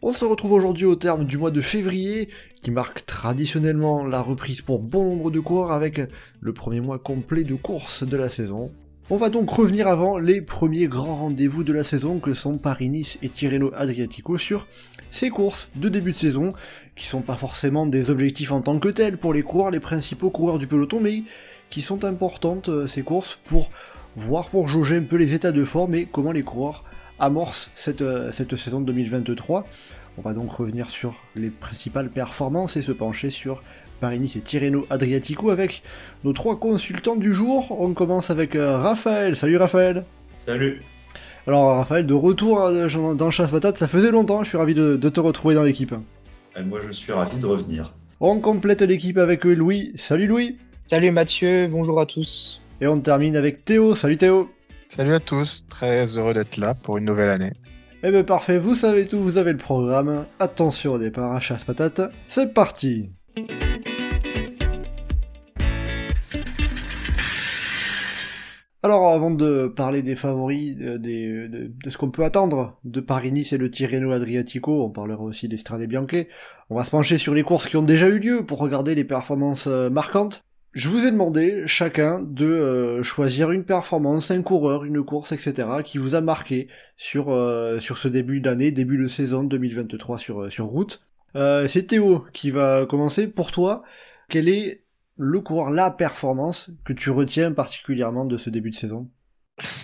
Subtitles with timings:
[0.00, 2.28] On se retrouve aujourd'hui au terme du mois de février,
[2.62, 6.00] qui marque traditionnellement la reprise pour bon nombre de coureurs avec
[6.40, 8.70] le premier mois complet de course de la saison.
[9.10, 13.18] On va donc revenir avant les premiers grands rendez-vous de la saison que sont Paris-Nice
[13.22, 14.68] et Tirreno Adriatico sur
[15.10, 16.52] ces courses de début de saison,
[16.94, 20.30] qui sont pas forcément des objectifs en tant que tels pour les coureurs, les principaux
[20.30, 21.24] coureurs du peloton, mais
[21.70, 23.70] qui sont importantes euh, ces courses pour
[24.14, 26.84] voir, pour jauger un peu les états de forme et comment les coureurs
[27.18, 29.66] amorce cette, euh, cette saison 2023.
[30.18, 33.62] On va donc revenir sur les principales performances et se pencher sur
[34.00, 35.82] Paris-Nice et Tirreno Adriatico avec
[36.24, 37.76] nos trois consultants du jour.
[37.80, 39.36] On commence avec euh, Raphaël.
[39.36, 40.04] Salut Raphaël.
[40.36, 40.82] Salut.
[41.46, 44.96] Alors Raphaël, de retour euh, dans Chasse Patate, ça faisait longtemps, je suis ravi de,
[44.96, 45.94] de te retrouver dans l'équipe.
[46.56, 47.94] Et moi je suis ravi de revenir.
[48.20, 49.92] On complète l'équipe avec Louis.
[49.94, 50.58] Salut Louis.
[50.88, 52.60] Salut Mathieu, bonjour à tous.
[52.80, 53.94] Et on termine avec Théo.
[53.94, 54.50] Salut Théo.
[54.88, 57.52] Salut à tous, très heureux d'être là pour une nouvelle année.
[58.02, 60.24] Eh ben parfait, vous savez tout, vous avez le programme.
[60.38, 63.10] Attention au départ à chasse patate, c'est parti
[68.82, 73.58] Alors avant de parler des favoris, euh, de, ce qu'on peut attendre de Paris-Nice et
[73.58, 76.26] le Tirreno Adriatico, on parlera aussi des Strade Bianche,
[76.70, 79.04] on va se pencher sur les courses qui ont déjà eu lieu pour regarder les
[79.04, 80.44] performances euh, marquantes.
[80.72, 85.82] Je vous ai demandé chacun de euh, choisir une performance, un coureur, une course, etc.
[85.82, 90.42] qui vous a marqué sur, euh, sur ce début d'année, début de saison 2023 sur,
[90.42, 91.02] euh, sur route.
[91.34, 93.28] C'est Théo qui va commencer.
[93.28, 93.82] Pour toi,
[94.28, 94.82] quel est
[95.16, 99.08] le coureur, la performance que tu retiens particulièrement de ce début de saison?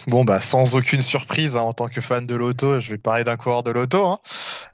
[0.06, 3.24] Bon, bah, sans aucune surprise, hein, en tant que fan de l'auto, je vais parler
[3.24, 4.06] d'un coureur de l'auto.
[4.06, 4.18] Hein.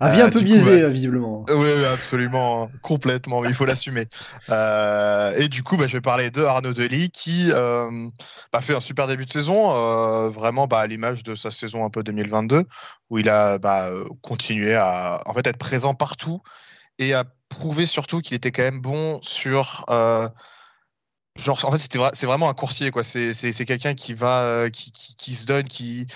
[0.01, 1.45] Avis euh, un peu biaisé, bah, visiblement.
[1.51, 4.07] Oui, oui, absolument, complètement, mais il faut l'assumer.
[4.49, 8.09] Euh, et du coup, bah, je vais parler de Arnaud Delis qui euh,
[8.53, 11.85] bah, fait un super début de saison, euh, vraiment bah, à l'image de sa saison
[11.85, 12.65] un peu 2022,
[13.11, 13.91] où il a bah,
[14.23, 16.43] continué à en fait, être présent partout
[16.99, 19.85] et à prouver surtout qu'il était quand même bon sur
[21.49, 23.05] En fait, c'est vraiment un coursier, quoi.
[23.05, 26.07] C'est, quelqu'un qui va, euh, qui, se donne, qui,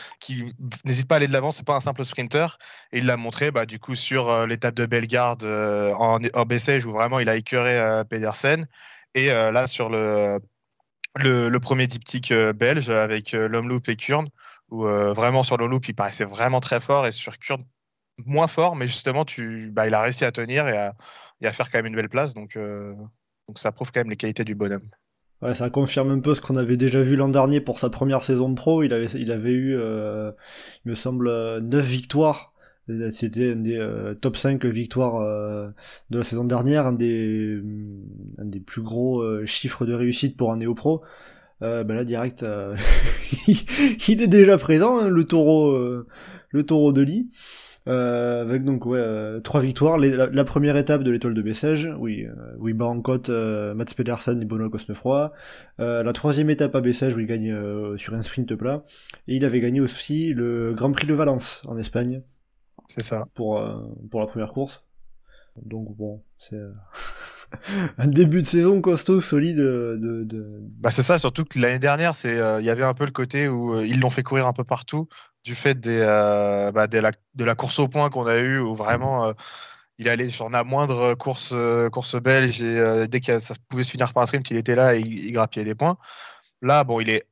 [0.85, 1.51] n'hésite pas à aller de l'avant.
[1.51, 2.59] C'est pas un simple sprinter.
[2.93, 6.45] Et il l'a montré, bah, du coup, sur euh, l'étape de Bellegarde euh, en, en
[6.45, 8.67] où vraiment il a écœuré Pedersen.
[9.15, 10.41] Et là, sur le,
[11.61, 14.29] premier diptyque belge avec Lomloop et Kurn,
[14.71, 17.63] où vraiment sur Lomloop, il paraissait vraiment très fort et sur Kurn,
[18.27, 19.25] moins fort, mais justement,
[19.71, 22.35] bah, il a réussi à tenir et à, faire quand même une belle place.
[22.35, 22.59] Donc
[23.57, 24.91] ça prouve quand même les qualités du bonhomme.
[25.45, 28.23] Ouais, ça confirme un peu ce qu'on avait déjà vu l'an dernier pour sa première
[28.25, 28.83] saison pro.
[28.83, 30.33] Il avait, il avait eu, euh,
[30.85, 32.55] il me semble, 9 victoires.
[33.11, 35.69] C'était un des euh, top 5 victoires euh,
[36.11, 37.59] de la saison dernière, un des,
[38.39, 41.03] un des plus gros euh, chiffres de réussite pour un néo-pro.
[41.61, 42.45] ben là, direct,
[43.49, 45.79] il est déjà présent, hein, le taureau,
[46.51, 47.31] le taureau de lit.
[47.87, 49.99] Euh, avec donc ouais, euh, trois victoires.
[49.99, 53.75] la, première étape de l'étoile de Bessèges, oui, euh, où il bat en côte euh,
[53.75, 55.33] Mats Pedersen et Benoît Cosnefroy.
[55.79, 57.55] la troisième étape à Bessèges où il gagne
[57.97, 58.85] sur un sprint plat.
[59.29, 62.23] Et il avait gagné aussi le Grand Prix de Valence en Espagne.
[62.89, 63.27] C'est ça.
[63.35, 63.63] Pour,
[64.11, 64.85] pour la première course.
[65.63, 66.61] Donc bon, c'est
[67.99, 69.59] un début de saison costaud, solide.
[69.59, 70.61] De, de...
[70.81, 73.49] Bah c'est ça, surtout que l'année dernière, c'est il y avait un peu le côté
[73.49, 75.09] où ils l'ont fait courir un peu partout
[75.45, 78.59] du fait des, euh, bah, de, la, de, la, course au point qu'on a eu
[78.59, 79.33] où vraiment euh,
[79.99, 83.91] il allait sur la moindre course, euh, course belge et dès que ça pouvait se
[83.91, 85.99] finir par un sprint, il était là et il, grappillait des points.
[86.63, 87.25] Là, bon, il est,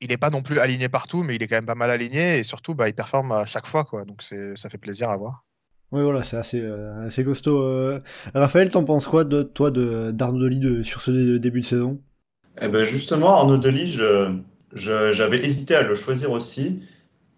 [0.00, 2.38] il n'est pas non plus aligné partout, mais il est quand même pas mal aligné
[2.38, 4.04] et surtout, bah, il performe à chaque fois, quoi.
[4.04, 5.44] Donc ça fait plaisir à voir.
[5.92, 6.62] Oui, voilà, c'est assez,
[7.04, 7.98] assez costaud.
[8.34, 12.00] Raphaël, t'en penses quoi de toi de d'Arnaud Delis de, sur ce début de saison?
[12.60, 14.32] Eh ben justement, Arnaud Delis, je,
[14.72, 16.82] j'avais hésité à le choisir aussi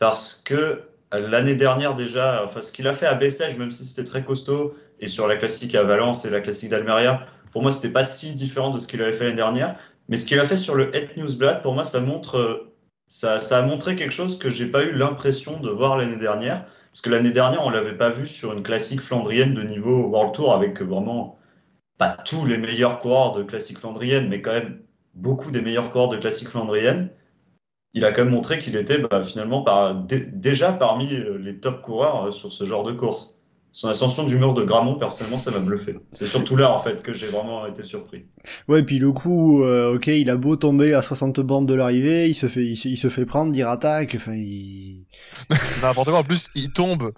[0.01, 0.83] parce que
[1.13, 4.75] l'année dernière déjà, enfin, ce qu'il a fait à Bessèges, même si c'était très costaud,
[4.99, 8.35] et sur la classique à Valence et la classique d'Almeria, pour moi, c'était pas si
[8.35, 9.77] différent de ce qu'il avait fait l'année dernière.
[10.09, 12.69] Mais ce qu'il a fait sur le Het Newsblad, pour moi, ça montre,
[13.09, 16.65] ça, a montré quelque chose que j'ai pas eu l'impression de voir l'année dernière.
[16.93, 20.35] Parce que l'année dernière, on l'avait pas vu sur une classique flandrienne de niveau World
[20.35, 21.39] Tour avec vraiment
[21.99, 24.81] pas tous les meilleurs coureurs de classique flandrienne, mais quand même
[25.15, 27.11] beaucoup des meilleurs coureurs de classique flandrienne
[27.95, 31.83] il a quand même montré qu'il était bah, finalement par, déjà parmi euh, les top
[31.83, 33.41] coureurs euh, sur ce genre de course.
[33.73, 35.97] son ascension du mur de Gramont, personnellement, ça m'a bluffé.
[36.13, 38.27] C'est surtout là, en fait, que j'ai vraiment été surpris.
[38.69, 42.29] Ouais, puis le coup, euh, ok, il a beau tomber à 60 bandes de l'arrivée,
[42.29, 45.07] il se fait, il se, il se fait prendre, dire attaque, enfin, il...
[45.61, 46.19] c'est n'importe quoi.
[46.19, 47.13] En plus, il tombe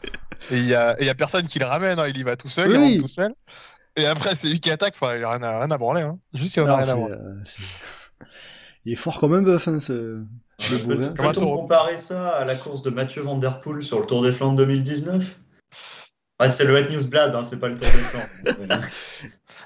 [0.51, 1.99] et il y a, et il y a personne qui le ramène.
[1.99, 2.07] hein.
[2.09, 2.75] Il y va tout seul, Oui.
[2.75, 3.35] il rentre tout seul.
[3.97, 4.95] Et après, c'est lui qui attaque.
[5.01, 6.03] Enfin, il a rien à, rien à branler.
[6.03, 6.19] Hein.
[6.35, 7.15] Juste, il en a Non, rien à branler.
[7.15, 7.35] euh,
[8.85, 10.23] il est fort comme un bœuf, hein, ce...
[10.69, 14.23] Peut- Peut-on comparer ça à la course de Mathieu Van Der Poel sur le Tour
[14.23, 15.37] des Flandres 2019
[16.39, 18.83] ah, C'est le Het Newsblad, hein, c'est pas le Tour des Flandres.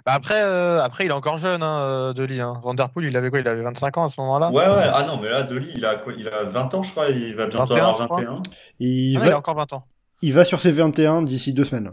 [0.04, 2.40] Bah après, euh, après, il est encore jeune, hein, euh, Deli.
[2.40, 2.60] Hein.
[2.62, 3.40] Van Der Poel, il avait quoi?
[3.40, 4.50] Il avait 25 ans à ce moment-là?
[4.50, 6.12] ouais, ouais, ah non, mais là, Deli, il a, quoi?
[6.16, 8.20] Il a 20 ans, je crois, il va bientôt 21, avoir je crois.
[8.20, 8.42] 21.
[8.78, 9.82] Il, Ah, va, il a encore 20 ans.
[10.22, 11.90] il va sur ses 21 d'ici deux semaines.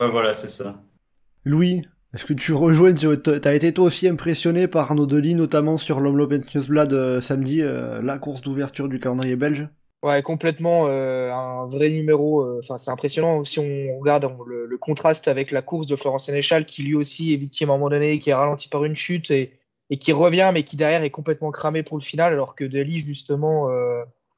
[0.00, 0.76] Ouais, voilà, c'est ça.
[1.44, 1.82] Louis,
[2.14, 6.32] est-ce que tu rejoins, t'as été toi aussi impressionné par Arnaud Delis, notamment sur l'Omloop
[6.54, 9.68] Newsblad euh, samedi, euh, la course d'ouverture du calendrier belge?
[10.02, 12.40] Ouais, complètement euh, un vrai numéro.
[12.42, 16.64] euh, Enfin, c'est impressionnant si on regarde le, contraste avec la course de Florent Sénéchal,
[16.64, 19.30] qui lui aussi est victime à un moment donné, qui est ralenti par une chute
[19.30, 19.58] et,
[19.90, 23.00] et qui revient, mais qui derrière est complètement cramé pour le final, alors que Deli
[23.00, 23.68] justement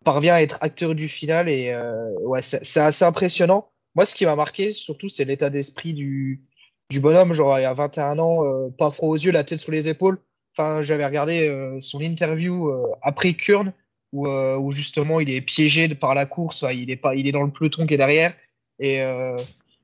[0.04, 1.74] parvient à être acteur du final et
[2.22, 3.68] ouais, c'est assez impressionnant.
[3.94, 6.42] Moi, ce qui m'a marqué surtout, c'est l'état d'esprit du,
[6.90, 7.32] du bonhomme.
[7.32, 10.18] Genre, a 21 ans, euh, pas froid aux yeux, la tête sur les épaules.
[10.56, 13.72] Enfin, j'avais regardé euh, son interview euh, après Kurn
[14.12, 17.32] où, euh, où justement il est piégé par la course, il est pas, il est
[17.32, 18.34] dans le peloton qui est derrière
[18.78, 19.36] et euh,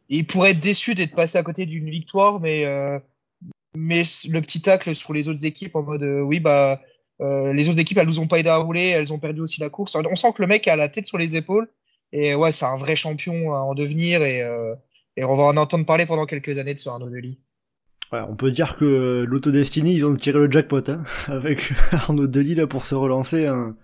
[0.08, 2.98] il pourrait être déçu d'être passé à côté d'une victoire, mais euh,
[3.76, 6.80] mais le petit tacle sur les autres équipes en mode oui bah
[7.20, 9.70] les autres équipes elles nous ont pas aidé à rouler, elles ont perdu aussi la
[9.70, 9.94] course.
[9.94, 11.68] On sent que le mec a la tête sur les épaules
[12.12, 14.42] et ouais c'est un vrai champion à en devenir et
[15.16, 17.38] et on va en entendre parler pendant quelques années de ce Arnaud Delis.
[18.12, 22.66] On peut dire que l'Autodestiny, ils ont tiré le jackpot, hein, avec Arnaud Delis là
[22.66, 23.46] pour se relancer.
[23.46, 23.76] hein.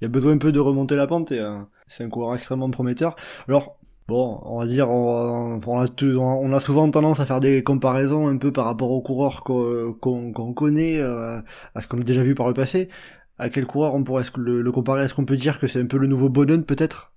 [0.00, 2.34] Il y a besoin un peu de remonter la pente et euh, c'est un coureur
[2.34, 3.16] extrêmement prometteur.
[3.48, 8.52] Alors, bon, on va dire, on, a, souvent tendance à faire des comparaisons un peu
[8.52, 11.40] par rapport aux coureurs qu'on connaît, euh,
[11.74, 12.90] à ce qu'on a déjà vu par le passé.
[13.38, 15.04] À quel coureur on pourrait le comparer?
[15.04, 17.13] Est-ce qu'on peut dire que c'est un peu le nouveau Bonnen peut-être?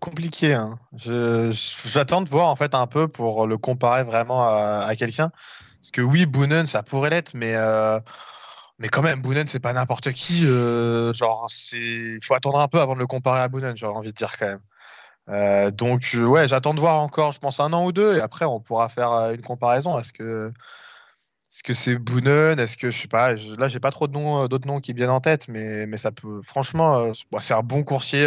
[0.00, 0.54] Compliqué.
[0.54, 0.78] Hein.
[0.96, 5.30] J'attends de voir en fait un peu pour le comparer vraiment à, à quelqu'un.
[5.80, 8.00] Parce que oui, Boonen, ça pourrait l'être, mais, euh,
[8.78, 10.46] mais quand même, Boonen, c'est pas n'importe qui.
[10.46, 14.10] euh, genre, c'est faut attendre un peu avant de le comparer à Boonen, j'aurais envie
[14.12, 14.60] de dire quand même.
[15.30, 18.44] Euh, donc, ouais, j'attends de voir encore, je pense, un an ou deux, et après,
[18.46, 19.98] on pourra faire une comparaison.
[19.98, 20.52] Est-ce que
[21.50, 22.58] est-ce que c'est Boonen?
[22.58, 25.10] Est-ce que je sais pas Là, j'ai pas trop de noms, d'autres noms qui viennent
[25.10, 26.40] en tête, mais, mais ça peut.
[26.42, 28.26] Franchement, euh, c'est- un bon coursier.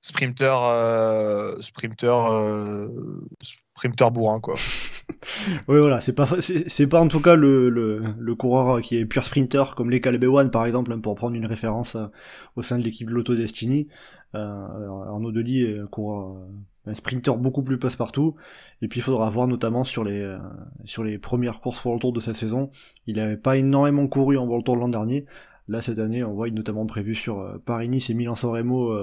[0.00, 2.88] Sprinter, euh, sprinter, euh,
[3.74, 4.54] sprinter bourrin quoi.
[5.68, 9.06] Oui, voilà, c'est pas, c'est pas en tout cas le, le, le coureur qui est
[9.06, 12.06] pur sprinter comme les Caleb One par exemple, hein, pour prendre une référence euh,
[12.56, 13.88] au sein de l'équipe de l'Auto Destiny.
[14.34, 18.34] Euh, Arnaud Delis est un coureur, euh, un sprinter beaucoup plus passe-partout.
[18.82, 20.38] Et puis il faudra voir notamment sur les, euh,
[20.84, 22.70] sur les premières courses World Tour de cette saison.
[23.06, 25.24] Il n'avait pas énormément couru en World Tour l'an dernier.
[25.68, 28.94] Là, cette année, on voit il est notamment prévu sur Paris-Nice et Milan-San Remo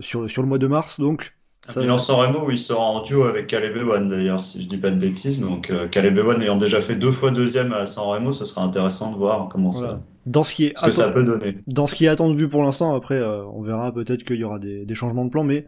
[0.00, 0.98] sur, sur le mois de mars.
[1.00, 1.34] Donc,
[1.66, 4.60] ça- Il en San Remo où il sera en duo avec Caleb Ewan d'ailleurs, si
[4.62, 5.40] je dis pas de bêtises.
[5.40, 8.62] Donc euh, Caleb Ewan ayant déjà fait deux fois deuxième à San Remo, ce sera
[8.64, 9.88] intéressant de voir comment voilà.
[9.88, 11.58] ça, dans ce qui est ce que ça peut donner.
[11.68, 14.58] dans ce qui est attendu pour l'instant, après, euh, on verra peut-être qu'il y aura
[14.58, 15.66] des, des changements de plan, mais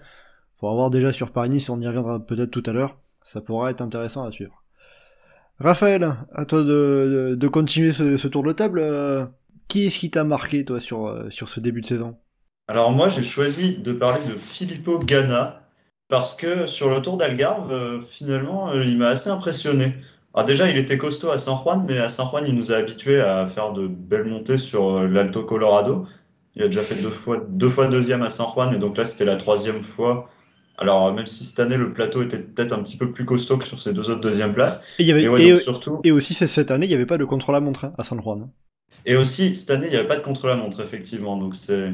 [0.58, 2.96] faut voir déjà sur Paris-Nice, on y reviendra peut-être tout à l'heure.
[3.22, 4.62] Ça pourra être intéressant à suivre.
[5.58, 8.80] Raphaël, à toi de, de, de continuer ce, ce tour de table.
[8.82, 9.24] euh,
[9.68, 12.16] qui est-ce qui t'a marqué, toi, sur, euh, sur ce début de saison?
[12.66, 15.64] Alors moi j'ai choisi de parler de Filippo Ganna
[16.08, 19.94] parce que sur le Tour d'Algarve, euh, finalement, euh, il m'a assez impressionné.
[20.34, 22.76] Alors déjà, il était costaud à San Juan, mais à San Juan, il nous a
[22.76, 26.06] habitués à faire de belles montées sur euh, l'Alto Colorado.
[26.56, 29.04] Il a déjà fait deux fois, deux fois deuxième à San Juan, et donc là,
[29.04, 30.28] c'était la troisième fois.
[30.76, 33.66] Alors, même si cette année, le plateau était peut-être un petit peu plus costaud que
[33.66, 34.82] sur ses deux autres deuxièmes places.
[34.98, 37.06] et, y avait, Et ouais, et, donc surtout, et aussi, cette année, il n'y avait
[37.06, 38.48] pas de contre-la-montre hein, à San Juan.
[39.06, 41.36] Et aussi, cette année, il n'y avait pas de contre-la-montre, effectivement.
[41.36, 41.92] Donc c'est...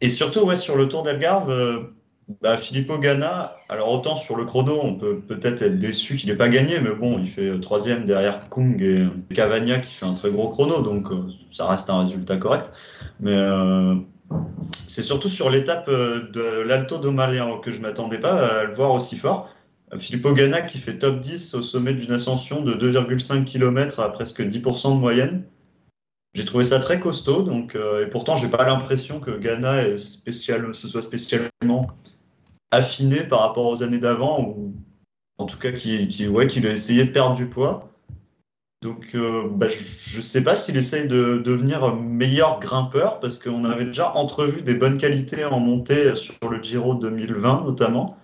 [0.00, 1.80] Et surtout, ouais, sur le Tour d'Algarve, euh,
[2.40, 6.36] bah, Filippo Ganna, alors autant sur le chrono, on peut peut-être être déçu qu'il n'ait
[6.36, 10.14] pas gagné, mais bon, il fait euh, troisième derrière Kung et Cavagna qui fait un
[10.14, 12.72] très gros chrono, donc euh, ça reste un résultat correct.
[13.20, 13.96] Mais euh,
[14.72, 18.92] c'est surtout sur l'étape euh, de l'Alto d'Omalien que je m'attendais pas à le voir
[18.92, 19.48] aussi fort.
[19.98, 24.40] Filippo Ganna qui fait top 10 au sommet d'une ascension de 2,5 km à presque
[24.40, 25.42] 10% de moyenne.
[26.34, 29.98] J'ai trouvé ça très costaud, donc, euh, et pourtant, j'ai pas l'impression que Ghana est
[29.98, 31.86] spécial, se soit spécialement
[32.70, 34.72] affiné par rapport aux années d'avant, ou
[35.38, 37.90] en tout cas qu'il qui, ouais, a essayé de perdre du poids.
[38.82, 43.64] Donc, euh, bah, je ne sais pas s'il essaye de devenir meilleur grimpeur, parce qu'on
[43.64, 48.16] avait déjà entrevu des bonnes qualités en montée sur le Giro 2020 notamment.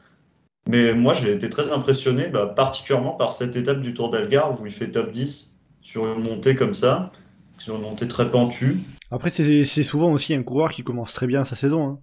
[0.68, 4.66] Mais moi, j'ai été très impressionné, bah, particulièrement par cette étape du Tour d'Algarve où
[4.66, 7.12] il fait top 10 sur une montée comme ça,
[7.58, 8.80] sur une montée très pentue.
[9.10, 11.88] Après, c'est souvent aussi un coureur qui commence très bien sa saison.
[11.88, 11.98] hein.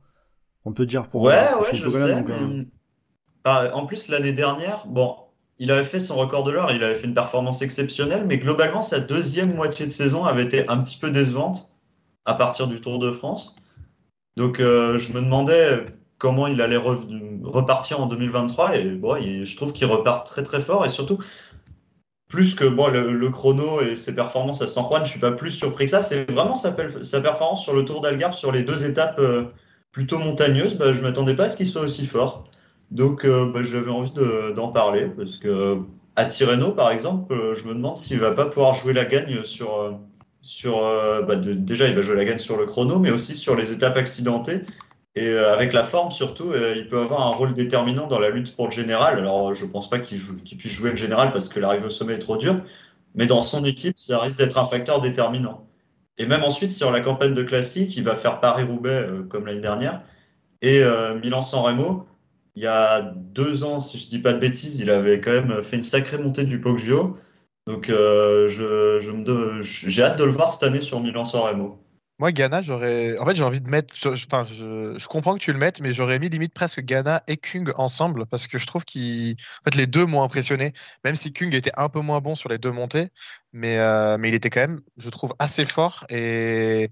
[0.66, 1.24] On peut dire pour.
[1.24, 2.16] Ouais, ouais, je sais.
[2.16, 2.68] donc, euh, mais-
[3.44, 5.16] Bah, en plus, l'année dernière, bon,
[5.60, 8.82] il avait fait son record de l'heure, il avait fait une performance exceptionnelle, mais globalement,
[8.82, 11.74] sa deuxième moitié de saison avait été un petit peu décevante
[12.26, 13.56] à partir du Tour de France.
[14.38, 15.86] Donc, euh, je me demandais
[16.18, 20.62] comment il allait repartir en 2023, et bon, il- je trouve qu'il repart très très
[20.62, 21.18] fort, et surtout,
[22.34, 25.52] plus que bon, le, chrono et ses performances à San Juan, je suis pas plus
[25.52, 26.02] surpris que ça.
[26.02, 29.44] C'est vraiment sa, performance sur le Tour d'Algarve, sur les deux étapes euh,
[29.92, 30.76] plutôt montagneuses.
[30.76, 32.46] Bah, je m'attendais pas à ce qu'il soit aussi fort.
[32.90, 35.78] Donc, euh, bah, j'avais envie de- d'en parler parce que
[36.16, 39.44] à Tirreno, par exemple, euh, je me demande s'il va pas pouvoir jouer la gagne
[39.44, 40.00] sur,
[40.42, 40.80] sur
[41.28, 43.96] bah, déjà il va jouer la gagne sur le chrono, mais aussi sur les étapes
[43.96, 44.62] accidentées.
[45.16, 48.30] Et euh, avec la forme surtout, euh, il peut avoir un rôle déterminant dans la
[48.30, 49.18] lutte pour le général.
[49.20, 50.20] Alors, je pense pas qu'il
[50.58, 52.56] puisse jouer le général parce que l'arrivée au sommet est trop dure,
[53.16, 55.68] mais dans son équipe, ça risque d'être un facteur déterminant.
[56.18, 59.62] Et même ensuite, sur la campagne de classique, il va faire Paris-Roubaix euh, comme l'année
[59.62, 60.00] dernière
[60.62, 60.82] et
[61.22, 62.08] Milan-San Remo.
[62.56, 65.62] Il y a deux ans, si je dis pas de bêtises, il avait quand même
[65.62, 67.18] fait une sacrée montée du Poggio.
[67.66, 71.80] Donc, euh, je, je j'ai hâte de le voir cette année sur Milan-San Remo.
[72.20, 73.18] Moi, Ghana, j'aurais.
[73.20, 73.96] En fait, j'ai envie de mettre.
[74.06, 75.06] Enfin, je...
[75.08, 78.48] comprends que tu le mettes, mais j'aurais mis limite presque Ghana et Kung ensemble parce
[78.48, 79.36] que je trouve qu'ils.
[79.62, 82.50] En fait, les deux m'ont impressionné, même si Kung était un peu moins bon sur
[82.50, 83.10] les deux montées,
[83.52, 86.92] mais, euh, mais il était quand même, je trouve, assez fort et,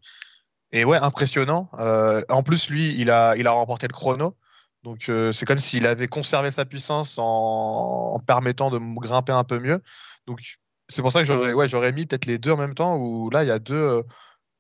[0.72, 1.70] et ouais, impressionnant.
[1.80, 4.36] Euh, en plus, lui, il a, il a remporté le chrono.
[4.84, 9.60] Donc, euh, c'est comme s'il avait conservé sa puissance en, permettant de grimper un peu
[9.60, 9.82] mieux.
[10.28, 10.40] Donc,
[10.88, 13.44] c'est pour ça que j'aurais ouais, mis peut-être les deux en même temps, où là,
[13.44, 14.04] il y a deux.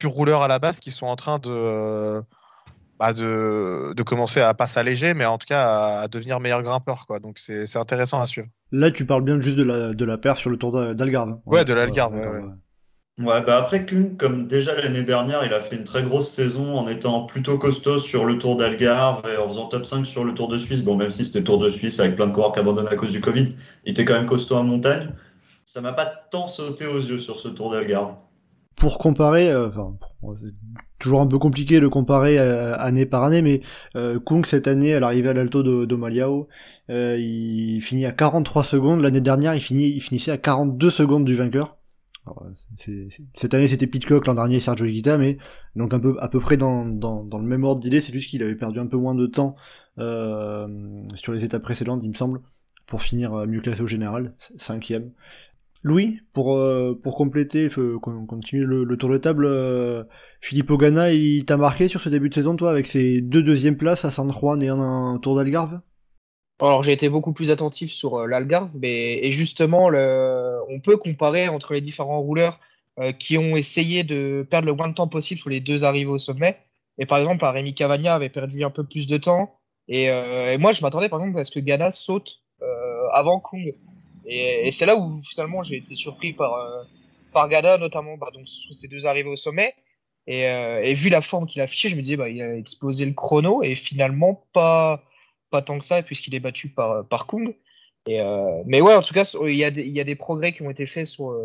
[0.01, 2.21] Purs rouleurs à la base qui sont en train de, euh,
[2.99, 6.63] bah, de, de commencer à pas s'alléger, mais en tout cas à, à devenir meilleurs
[6.63, 7.05] grimpeurs.
[7.07, 7.19] Quoi.
[7.19, 8.47] Donc c'est c'est intéressant à suivre.
[8.71, 11.37] Là, tu parles bien juste de la, de la paire sur le Tour d'Al- d'Algarve.
[11.45, 12.41] Ouais, de l'Algarve, ouais, ouais.
[13.19, 16.77] Ouais, bah après Kuhn, comme déjà l'année dernière, il a fait une très grosse saison
[16.77, 20.33] en étant plutôt costaud sur le Tour d'Algarve et en faisant top 5 sur le
[20.33, 20.81] Tour de Suisse.
[20.81, 23.11] Bon, même si c'était Tour de Suisse avec plein de coureurs qui abandonnent à cause
[23.11, 23.49] du Covid,
[23.85, 25.11] il était quand même costaud en montagne.
[25.65, 28.15] Ça m'a pas tant sauté aux yeux sur ce Tour d'Algarve.
[28.81, 29.95] Pour comparer, euh, enfin,
[30.35, 30.53] c'est
[30.97, 33.61] toujours un peu compliqué de comparer euh, année par année, mais
[33.95, 35.87] euh, Kung cette année, à l'arrivée à l'Alto de,
[36.89, 39.01] euh, il finit à 43 secondes.
[39.01, 41.77] L'année dernière, il, finit, il finissait à 42 secondes du vainqueur.
[43.35, 45.37] Cette année, c'était Pitcock, l'an dernier, Sergio Higuita, mais
[45.75, 48.29] donc un peu, à peu près dans, dans, dans le même ordre d'idée, c'est juste
[48.29, 49.55] qu'il avait perdu un peu moins de temps
[49.99, 50.67] euh,
[51.15, 52.41] sur les étapes précédentes, il me semble,
[52.85, 55.11] pour finir euh, mieux classé au général, cinquième.
[55.83, 57.67] Louis, pour, euh, pour compléter,
[58.01, 60.03] qu'on continue le, tour de table, euh,
[60.39, 63.77] Philippe Ogana, il t'a marqué sur ce début de saison, toi, avec ses deux deuxièmes
[63.77, 65.79] places à San Juan et un, Tour d'Algarve?
[66.61, 69.87] Alors j'ai été beaucoup plus attentif sur euh, l'Algarve, mais et justement,
[70.69, 72.59] on peut comparer entre les différents rouleurs
[72.99, 76.11] euh, qui ont essayé de perdre le moins de temps possible sur les deux arrivées
[76.11, 76.59] au sommet.
[76.97, 79.59] Et par exemple, Rémi Cavagna avait perdu un peu plus de temps.
[79.87, 83.61] Et, euh, moi, je m'attendais par exemple à ce que Ghana saute euh, avant Kung.
[84.25, 86.83] Et, c'est là où finalement j'ai été surpris par, euh,
[87.33, 89.73] par Ghana, notamment bah, donc, sur ces deux arrivées au sommet.
[90.27, 93.05] Et, euh, vu la forme qu'il a affichée, je me disais bah, il a explosé
[93.05, 95.03] le chrono et finalement pas
[95.49, 97.53] pas tant que ça, puisqu'il est battu par, par Kung.
[98.07, 100.15] Et, euh, mais ouais, en tout cas, il y, a des, il y a des
[100.15, 101.37] progrès qui ont été faits sur,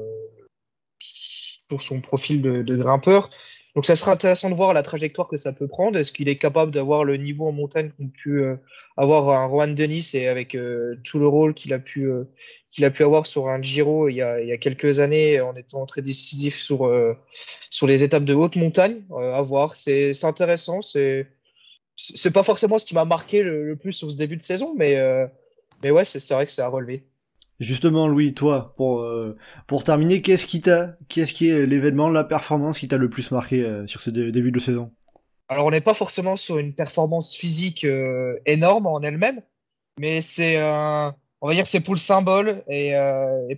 [1.00, 3.28] sur son profil de grimpeur.
[3.76, 5.98] Donc ça sera intéressant de voir la trajectoire que ça peut prendre.
[5.98, 8.56] Est-ce qu'il est capable d'avoir le niveau en montagne qu'ont pu euh,
[8.96, 12.24] avoir un Juan Denis et avec euh, tout le rôle qu'il a, pu, euh,
[12.70, 15.40] qu'il a pu avoir sur un Giro il y a, il y a quelques années
[15.42, 17.14] en étant très décisif sur, euh,
[17.70, 20.80] sur les étapes de haute montagne Euh, À voir, c'est intéressant.
[20.82, 21.28] C'est
[21.96, 24.96] c'est pas forcément ce qui m'a marqué le, plus sur ce début de saison, mais,
[24.96, 25.26] euh,
[25.82, 27.04] mais ouais, c'est c'est vrai que c'est à relever.
[27.58, 29.36] Justement, Louis, toi, pour, euh,
[29.66, 33.30] pour terminer, qu'est-ce qui t'a, qu'est-ce qui est l'événement, la performance qui t'a le plus
[33.30, 34.90] marqué euh, sur ce dé- début de saison?
[35.48, 39.40] Alors, on n'est pas forcément sur une performance physique euh, énorme en elle-même,
[39.98, 42.92] mais c'est un, on va dire que c'est pour le symbole et,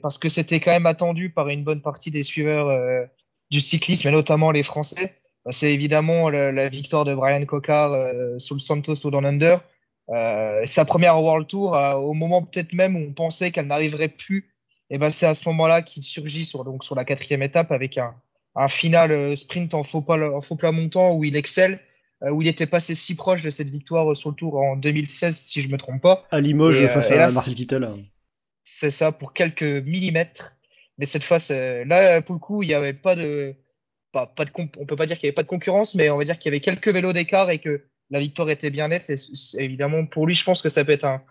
[0.00, 3.08] parce que c'était quand même attendu par une bonne partie des suiveurs
[3.50, 5.16] du cyclisme et notamment les Français.
[5.44, 7.90] Bah, C'est évidemment la, victoire de Brian Cocard
[8.38, 9.60] sur le Santos Tour Down Under.
[10.10, 14.08] Euh, sa première World Tour, euh, au moment peut-être même où on pensait qu'elle n'arriverait
[14.08, 14.54] plus,
[14.90, 17.98] et ben c'est à ce moment-là qu'il surgit sur, donc, sur la quatrième étape avec
[17.98, 18.14] un,
[18.54, 21.78] un final euh, sprint en faux, plat, en faux plat montant où il excelle,
[22.22, 25.36] euh, où il était passé si proche de cette victoire sur le Tour en 2016,
[25.36, 26.26] si je me trompe pas.
[26.30, 27.86] À Limoges, Et, face et à là, Marcel Kittel.
[28.64, 30.56] C'est ça, pour quelques millimètres.
[30.96, 33.54] Mais cette fois, là, pour le coup, il n'y avait pas de.
[34.10, 36.16] Pas, pas de on peut pas dire qu'il n'y avait pas de concurrence, mais on
[36.16, 39.10] va dire qu'il y avait quelques vélos d'écart et que la victoire était bien nette.
[39.10, 39.16] Et
[39.62, 41.22] évidemment, pour lui, je pense que ça peut être un,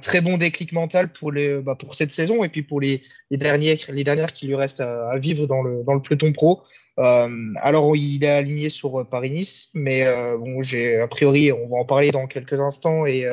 [0.00, 4.04] très bon déclic mental pour, bah, pour cette saison et puis pour les, dernières, les
[4.04, 6.62] dernières qui lui restent à, vivre dans le, dans le peloton pro.
[6.98, 11.76] Euh, alors, il est aligné sur euh, Paris-Nice, mais euh, bon, a priori, on va
[11.76, 13.26] en parler dans quelques instants, et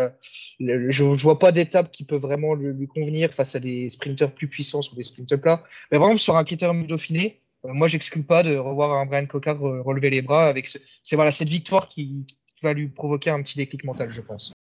[0.60, 4.48] je ne vois pas d'étape qui peut vraiment lui, convenir face à des sprinteurs plus
[4.48, 5.63] puissants ou des sprinteurs plats.
[5.91, 10.10] Mais vraiment, sur un critère Dauphiné, moi, j'exclus pas de revoir un Brian Cocard relever
[10.10, 12.25] les bras avec ce, c'est voilà, cette victoire qui,
[12.63, 14.53] va lui provoquer un petit déclic mental, je pense.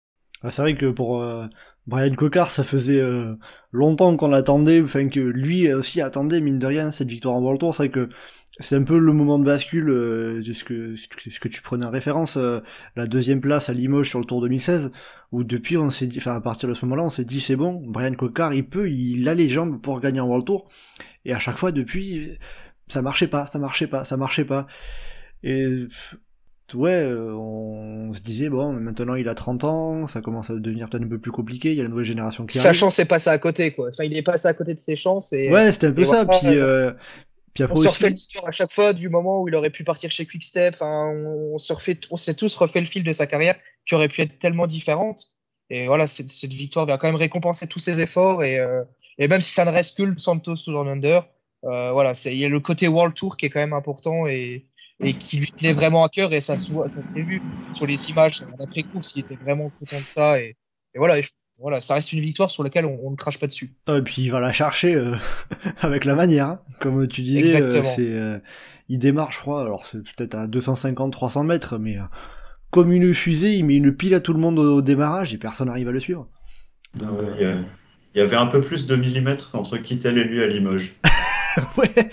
[0.43, 1.47] Ah, c'est vrai que pour euh,
[1.87, 3.37] Brian Cocard, ça faisait euh,
[3.71, 7.61] longtemps qu'on l'attendait, enfin que lui aussi attendait, mine de rien, cette victoire en World
[7.61, 7.75] Tour.
[7.75, 8.09] C'est vrai que
[8.59, 12.37] c'est un peu le moment de bascule euh, de ce que, tu prenais en référence,
[12.97, 14.91] la deuxième place à Limoges sur le Tour 2016,
[15.31, 17.57] où depuis on s'est dit, enfin à partir de ce moment-là, on s'est dit c'est
[17.57, 20.69] bon, Brian Cocard, il peut, il a les jambes pour gagner en World Tour.
[21.25, 22.37] Et à chaque fois depuis,
[22.89, 24.67] ça marchait pas, ça marchait pas, ça marchait pas.
[25.45, 25.87] Et
[26.75, 30.89] ouais, euh, on se disait, bon, maintenant il a 30 ans, ça commence à devenir
[30.89, 32.79] peut-être un peu plus compliqué, il y a la nouvelle génération qui Sa arrive.
[32.79, 33.91] Sa chance est passée à côté, quoi.
[33.91, 35.33] Enfin, il est passé à côté de ses chances.
[35.33, 36.25] Et, ouais, c'était un peu ça.
[36.25, 36.93] Voilà, puis, euh,
[37.55, 39.85] puis après on se refait l'histoire à chaque fois du moment où il aurait pu
[39.85, 40.75] partir chez Quickstep.
[40.75, 44.09] Enfin, on, se refait, on s'est tous refait le fil de sa carrière qui aurait
[44.09, 45.33] pu être tellement différente.
[45.71, 48.43] Et voilà, cette, cette victoire vient quand même récompenser tous ses efforts.
[48.43, 48.83] Et, euh,
[49.19, 51.27] et même si ça ne reste que le Santos sous Under,
[51.65, 54.27] euh, voilà, il y a le côté World Tour qui est quand même important.
[54.27, 54.67] Et,
[55.01, 57.43] et qui lui tenait vraiment à cœur et ça, ça s'est vu
[57.75, 60.57] sur les images d'après course il était vraiment content de ça et,
[60.95, 61.25] et voilà, et
[61.59, 63.73] voilà ça reste une victoire sur laquelle on, on ne crache pas dessus.
[63.89, 65.15] Et puis il va la chercher euh,
[65.81, 66.61] avec la manière hein.
[66.81, 68.39] comme tu disais euh, c'est euh,
[68.89, 72.03] il démarre je crois alors c'est peut-être à 250 300 mètres mais euh,
[72.71, 75.39] comme une fusée il met une pile à tout le monde au, au démarrage et
[75.39, 76.29] personne n'arrive à le suivre.
[76.95, 77.09] Donc,
[78.15, 80.93] il y avait un peu plus de millimètres entre Kittel et lui à Limoges
[81.77, 82.11] ouais,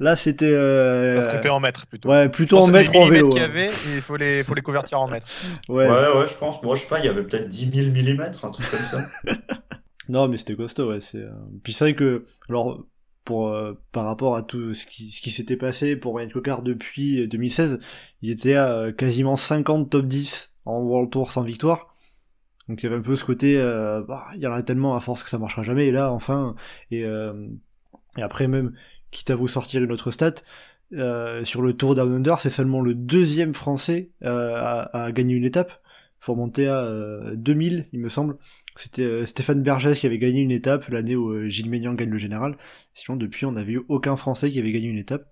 [0.00, 0.46] là c'était.
[0.46, 1.10] Euh...
[1.10, 2.10] Ça se comptait en mètres plutôt.
[2.10, 3.28] Ouais, plutôt en mètres en vélo.
[3.28, 5.26] qu'il y avait, et il faut les, faut les convertir en mètres.
[5.68, 5.88] Ouais.
[5.88, 6.62] ouais, ouais, je pense.
[6.62, 9.06] Moi, je sais pas, il y avait peut-être 10 000 millimètres, un truc comme ça.
[10.08, 11.00] non, mais c'était costaud, ouais.
[11.00, 11.24] C'est.
[11.62, 12.84] Puis c'est vrai que, alors,
[13.24, 16.62] pour euh, par rapport à tout ce qui, ce qui s'était passé pour Ryan Cocard
[16.62, 17.80] depuis 2016,
[18.22, 21.94] il était à euh, quasiment 50 top 10 en World Tour sans victoire.
[22.68, 24.94] Donc il y avait un peu ce côté, euh, bah, il y en a tellement
[24.96, 25.88] à force que ça marchera jamais.
[25.88, 26.54] Et là, enfin,
[26.90, 27.04] et
[28.16, 28.72] et après même,
[29.10, 30.34] quitte à vous sortir une autre stat,
[30.94, 35.34] euh, sur le Tour Down Under, c'est seulement le deuxième français euh, à, à, gagner
[35.34, 35.82] une étape.
[36.20, 38.36] Faut remonter à euh, 2000, il me semble.
[38.76, 42.10] C'était euh, Stéphane Bergès qui avait gagné une étape l'année où euh, Gilles Ménian gagne
[42.10, 42.56] le général.
[42.94, 45.26] Sinon, depuis, on n'avait eu aucun français qui avait gagné une étape.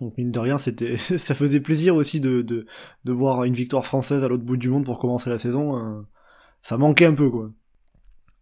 [0.00, 2.66] Donc mine de rien, c'était, ça faisait plaisir aussi de, de,
[3.04, 5.76] de, voir une victoire française à l'autre bout du monde pour commencer la saison.
[5.78, 6.02] Euh,
[6.62, 7.50] ça manquait un peu, quoi.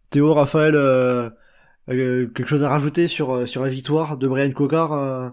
[0.09, 1.29] Théo, Raphaël, euh,
[1.87, 5.29] quelque chose à rajouter sur, sur la victoire de Brian Cocard euh...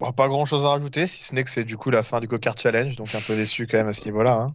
[0.00, 2.20] bon, Pas grand chose à rajouter, si ce n'est que c'est du coup la fin
[2.20, 4.34] du Cocard Challenge, donc un peu déçu quand même à ce niveau-là.
[4.40, 4.54] Hein.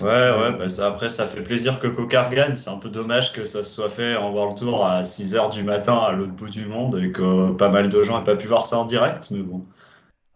[0.00, 2.56] Ouais, ouais, bah ça, après ça fait plaisir que Cocard gagne.
[2.56, 5.62] C'est un peu dommage que ça se soit fait en World Tour à 6h du
[5.62, 8.46] matin à l'autre bout du monde et que pas mal de gens n'aient pas pu
[8.46, 9.66] voir ça en direct, mais bon.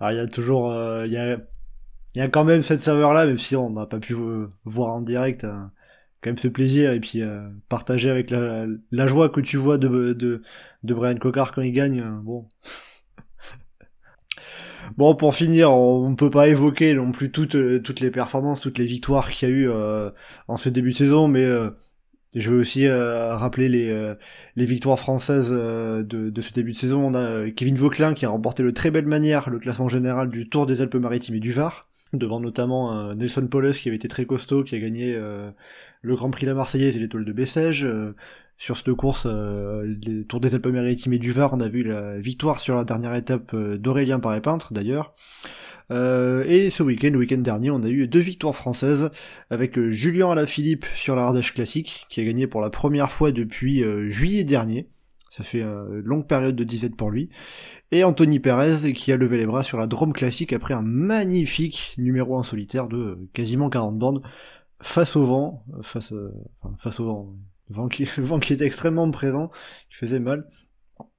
[0.00, 0.70] Alors il y a toujours.
[0.72, 1.38] Il euh, y, a,
[2.14, 4.14] y a quand même cette saveur-là, même si on n'a pas pu
[4.64, 5.44] voir en direct.
[5.44, 5.56] Euh
[6.22, 10.12] quand même ce plaisir et puis euh, partager avec la, joie que tu vois de,
[10.12, 10.42] de,
[10.82, 12.00] de Brian Cocard quand il gagne.
[12.00, 12.48] Euh, bon.
[14.96, 18.78] bon, pour finir, on, ne peut pas évoquer non plus toutes, toutes les performances, toutes
[18.78, 20.10] les victoires qu'il y a eu euh,
[20.48, 21.46] en ce début de saison, mais
[22.34, 24.14] je veux aussi rappeler les,
[24.56, 27.06] les victoires françaises de, de ce début de saison.
[27.06, 30.48] On a Kevin Vauclin qui a remporté de très belle manière le classement général du
[30.48, 34.26] Tour des Alpes-Maritimes et du Var devant notamment euh, Nelson Paulus qui avait été très
[34.26, 35.50] costaud, qui a gagné euh,
[36.02, 37.84] le Grand Prix La Marseillaise et l'étoile de Bessèges.
[37.84, 38.14] Euh,
[38.58, 42.58] sur cette course, les Tours des Alpes-Maritimes et du Var, on a vu la victoire
[42.58, 45.14] sur la dernière étape d'Aurélien Paré-Peintre d'ailleurs.
[45.90, 49.10] et ce week-end, le week-end dernier, on a eu deux victoires françaises
[49.50, 54.44] avec Julien Alaphilippe sur l'Ardèche Classique, qui a gagné pour la première fois depuis juillet
[54.44, 54.88] dernier.
[55.36, 57.28] Ça fait une longue période de disette pour lui.
[57.90, 61.94] Et Anthony Perez qui a levé les bras sur la Drôme classique après un magnifique
[61.98, 64.22] numéro en solitaire de quasiment 40 bandes
[64.80, 67.36] face au vent, face, euh, au vent,
[67.68, 69.50] vent qui, vent qui était extrêmement présent,
[69.90, 70.48] qui faisait mal.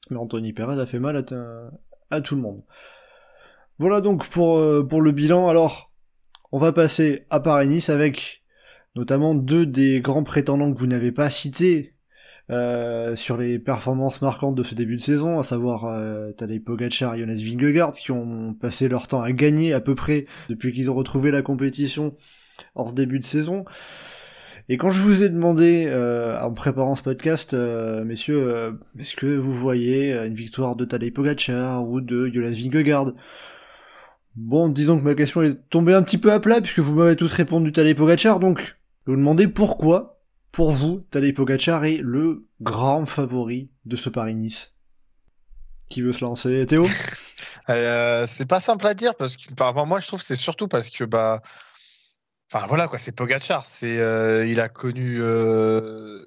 [0.10, 1.70] Mais Anthony Perez a fait mal à,
[2.10, 2.64] à tout le monde.
[3.78, 5.48] Voilà donc pour, pour le bilan.
[5.48, 5.92] Alors,
[6.52, 8.42] on va passer à Paris-Nice avec
[8.96, 11.94] notamment deux des grands prétendants que vous n'avez pas cités
[12.50, 17.16] euh, sur les performances marquantes de ce début de saison, à savoir euh, Tadej Pogacar
[17.16, 20.90] et Jonas Vingegaard, qui ont passé leur temps à gagner à peu près depuis qu'ils
[20.90, 22.16] ont retrouvé la compétition
[22.76, 23.66] en ce début de saison.
[24.70, 29.26] Et quand je vous ai demandé, euh, en préparant ce podcast, euh, messieurs, est-ce que
[29.26, 33.14] vous voyez une victoire de Tadej Pogacar ou de Jonas Vingegaard?
[34.36, 37.16] Bon, disons que ma question est tombée un petit peu à plat, puisque vous m'avez
[37.16, 40.17] tous répondu Tadej Pogacar, donc je vous demandais pourquoi
[40.52, 44.74] pour vous, Tadej Pogacar est le grand favori de ce Paris-Nice.
[45.90, 46.66] Qui veut se lancer?
[46.66, 46.86] Théo?
[47.70, 50.90] Euh, C'est pas simple à dire parce que par moi je trouve c'est surtout parce
[50.90, 51.42] que bah
[52.50, 56.24] enfin voilà quoi, c'est Pogacar, c'est euh, il a connu euh,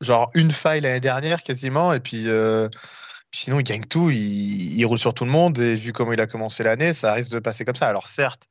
[0.00, 4.84] genre une faille l'année dernière quasiment et puis, puis sinon il gagne tout, il, il,
[4.84, 7.38] roule sur tout le monde et vu comment il a commencé l'année, ça risque de
[7.38, 7.86] passer comme ça.
[7.86, 8.48] Alors certes,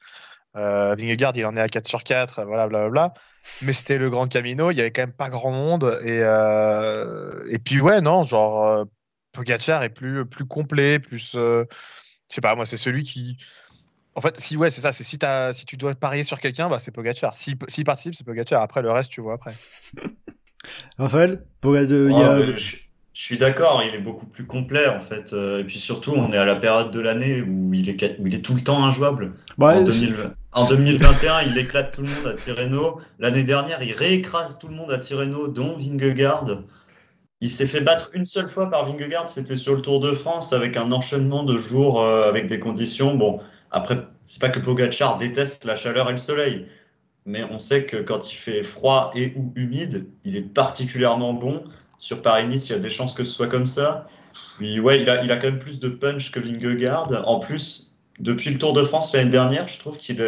[0.56, 3.14] euh, Vingegaard, il en est à 4 sur 4, voilà, blablabla.
[3.62, 6.00] Mais c'était le Grand Camino, il y avait quand même pas grand monde.
[6.04, 7.44] Et, euh...
[7.50, 8.86] et puis, ouais, non, genre, euh,
[9.32, 11.36] Pogacar est plus, plus complet, plus.
[11.36, 11.66] Euh,
[12.30, 13.38] je sais pas, moi, c'est celui qui.
[14.16, 16.68] En fait, si, ouais, c'est ça, c'est si, as, si tu dois parier sur quelqu'un,
[16.70, 17.36] bah, c'est Pogacar.
[17.36, 18.62] S'il si, participe, c'est Pogacar.
[18.62, 19.56] Après, le reste, tu vois après.
[20.98, 22.56] Raphaël Pogacar, ouais,
[23.20, 25.34] je suis d'accord, il est beaucoup plus complet en fait.
[25.34, 28.28] Euh, et puis surtout, on est à la période de l'année où il est, où
[28.28, 29.34] il est tout le temps injouable.
[29.58, 33.00] Ouais, en, 2020, en, 2021, il éclate tout le monde à Tirreno.
[33.20, 36.64] L'année dernière, il réécrase tout le monde à Tirreno, dont Vingegaard.
[37.42, 40.52] Il s'est fait battre une seule fois par Vingegaard, c'était sur le Tour de France
[40.52, 43.16] avec un enchaînement de jours euh, avec des conditions.
[43.16, 43.40] Bon,
[43.72, 46.66] après, c'est pas que Pogacar déteste la chaleur et le soleil,
[47.26, 51.64] mais on sait que quand il fait froid et ou humide, il est particulièrement bon
[51.98, 54.08] sur Paris-Nice, il y a des chances que ce soit comme ça.
[54.58, 57.24] Puis ouais, il a, il a quand même plus de punch que Vingegaard.
[57.28, 57.89] En plus,
[58.20, 60.20] depuis le Tour de France l'année dernière, je trouve qu'il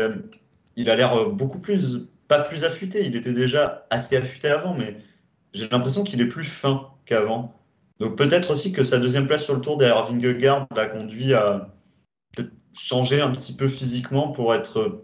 [0.75, 3.05] il a l'air beaucoup plus, pas plus affûté.
[3.05, 4.97] Il était déjà assez affûté avant, mais
[5.53, 7.53] j'ai l'impression qu'il est plus fin qu'avant.
[7.99, 11.69] Donc peut-être aussi que sa deuxième place sur le Tour derrière Vingegaard l'a conduit à
[12.73, 15.03] changer un petit peu physiquement pour être,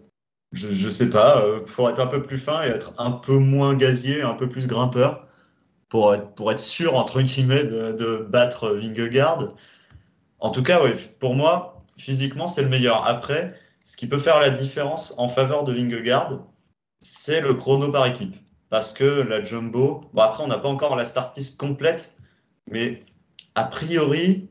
[0.54, 3.38] je, je sais pas, euh, pour être un peu plus fin et être un peu
[3.38, 5.28] moins gazier, un peu plus grimpeur
[5.89, 9.54] pour être, pour être sûr, entre guillemets, de, de battre Vingegaard.
[10.39, 13.06] En tout cas, ouais, pour moi, physiquement, c'est le meilleur.
[13.06, 13.50] Après,
[13.84, 16.40] ce qui peut faire la différence en faveur de Vingegaard,
[17.00, 18.36] c'est le chrono par équipe.
[18.70, 22.18] Parce que la Jumbo, bon après on n'a pas encore la start list complète,
[22.70, 23.00] mais
[23.56, 24.50] a priori,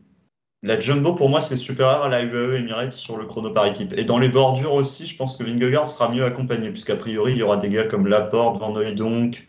[0.63, 3.93] la Jumbo pour moi c'est supérieur à la UAE Emirates sur le chrono par équipe.
[3.93, 7.39] Et dans les bordures aussi, je pense que Vingegaard sera mieux accompagné, puisqu'a priori il
[7.39, 9.47] y aura des gars comme Laporte, Van donc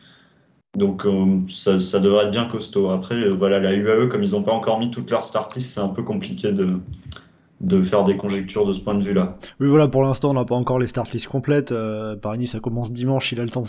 [0.76, 2.90] donc euh, ça, devrait être bien costaud.
[2.90, 5.72] Après, euh, voilà, la UAE, comme ils n'ont pas encore mis toute leur start list,
[5.72, 6.80] c'est un peu compliqué de,
[7.60, 9.38] de faire des conjectures de ce point de vue-là.
[9.60, 11.72] Oui, voilà, pour l'instant, on n'a pas encore les start list complètes.
[11.72, 13.64] Euh, Paris ça commence dimanche, il a le temps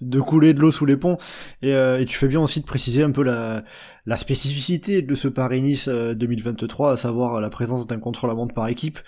[0.00, 1.18] de, couler de l'eau sous les ponts.
[1.62, 3.64] Et, euh, et, tu fais bien aussi de préciser un peu la,
[4.06, 8.98] la spécificité de ce Paris-Nice 2023, à savoir la présence d'un contre-la-montre par équipe.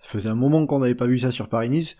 [0.00, 1.96] Ça faisait un moment qu'on n'avait pas vu ça sur Paris-Nice.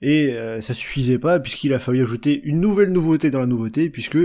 [0.00, 3.90] Et euh, ça suffisait pas, puisqu'il a fallu ajouter une nouvelle nouveauté dans la nouveauté,
[3.90, 4.18] puisque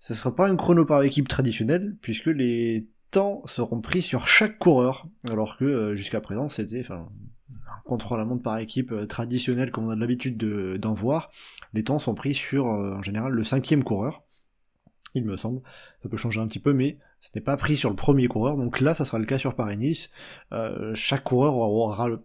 [0.00, 4.58] ça sera pas un chrono par équipe traditionnel, puisque les temps seront pris sur chaque
[4.58, 7.08] coureur, alors que euh, jusqu'à présent c'était enfin,
[7.50, 11.30] un contrôle à montre par équipe euh, traditionnel comme on a l'habitude d'en voir.
[11.74, 14.22] Les temps sont pris sur en général le cinquième coureur,
[15.14, 15.60] il me semble.
[16.02, 18.56] Ça peut changer un petit peu, mais ce n'est pas pris sur le premier coureur,
[18.56, 20.10] donc là ça sera le cas sur Paris-Nice.
[20.94, 22.22] chaque coureur aura le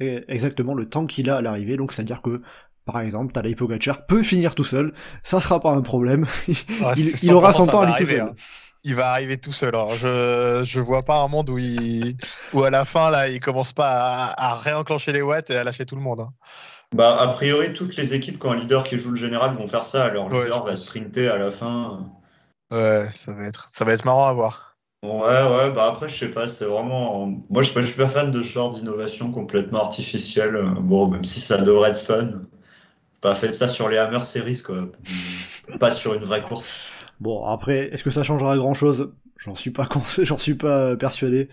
[0.00, 2.40] exactement le temps qu'il a à l'arrivée, donc c'est-à-dire que
[2.84, 6.26] par exemple, Tadej Pogacar peut finir tout seul, ça sera pas un problème.
[7.22, 8.20] il, aura son temps à lui tout seul.
[8.20, 8.34] Hein.
[8.84, 9.68] Il va arriver tout seul.
[9.68, 12.16] Alors je je vois pas un monde où il
[12.52, 15.84] où à la fin là il commence pas à, réenclencher les watts et à lâcher
[15.84, 16.20] tout le monde.
[16.20, 16.32] Hein.
[16.94, 19.84] Bah a priori toutes les équipes quand un leader qui joue le général vont faire
[19.84, 20.04] ça.
[20.04, 22.10] Alors le leader va sprinter à la fin.
[22.70, 24.72] Ouais, ça va être ça va être marrant à voir.
[25.04, 27.26] Ouais, ouais, bah après, je sais pas, c'est vraiment.
[27.50, 30.56] Moi, je, je suis pas fan de ce genre d'innovation complètement artificielle.
[30.78, 32.30] Bon, même si ça devrait être fun.
[33.20, 34.86] Pas fait ça sur les Hammer Series, quoi.
[35.80, 36.68] pas sur une vraie course.
[37.22, 39.88] Bon, après, est-ce que ça changera grand chose J'en suis pas
[40.22, 41.48] j'en suis pas persuadé.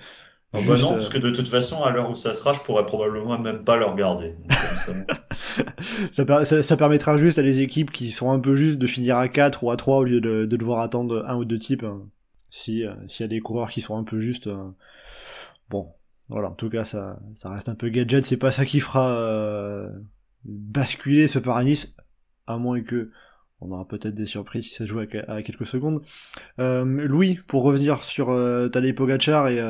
[0.51, 2.85] Ah bah non, parce que de toute façon, à l'heure où ça sera, je pourrais
[2.85, 4.31] probablement même pas le regarder.
[6.11, 6.63] ça.
[6.63, 9.63] ça, permettra juste à les équipes qui sont un peu justes de finir à 4
[9.63, 11.83] ou à 3 au lieu de, de devoir attendre un ou deux types.
[11.83, 12.01] Hein
[12.49, 14.69] si euh, s'il y a des coureurs qui sont un peu justes euh,
[15.69, 15.91] bon
[16.27, 19.11] voilà en tout cas ça ça reste un peu gadget c'est pas ça qui fera
[19.11, 19.89] euh,
[20.43, 21.93] basculer ce Paris
[22.47, 23.11] à moins que
[23.61, 26.01] on aura peut-être des surprises si ça se joue à, quelques secondes.
[26.57, 29.61] Louis pour revenir sur euh, Pogacar et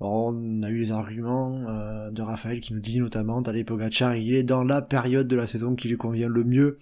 [0.00, 4.42] on a eu les arguments de Raphaël qui nous dit notamment Tadej Pogacar il est
[4.42, 6.78] dans la période de la saison qui lui convient le mieux.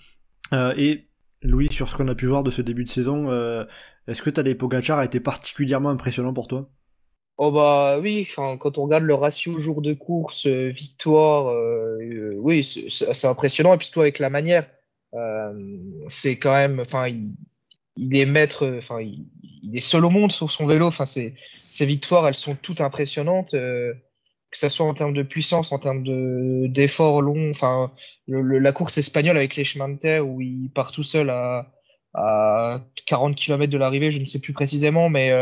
[0.53, 1.09] Et
[1.43, 3.65] Louis, sur ce qu'on a pu voir de ce début de saison, euh,
[4.07, 6.69] est-ce que Tadej Pogacar a été particulièrement impressionnant pour toi?
[7.39, 12.63] Oh bah oui, quand on regarde le ratio jour de course, euh, victoire, euh, oui,
[12.63, 13.75] c'est impressionnant.
[13.75, 14.69] Et puis toi avec la manière,
[16.09, 20.67] c'est quand même, enfin, il, est maître, enfin, il, est seul au monde sur son
[20.67, 20.87] vélo.
[20.87, 21.35] Enfin, ses,
[21.81, 26.05] victoires, elles sont toutes impressionnantes que ce soit en termes de puissance, en termes
[26.69, 27.91] d'efforts longs, enfin,
[28.29, 31.73] la course espagnole avec les chemins de terre où il part tout seul à,
[32.13, 35.33] à 40 km de l'arrivée, je ne sais plus précisément, mais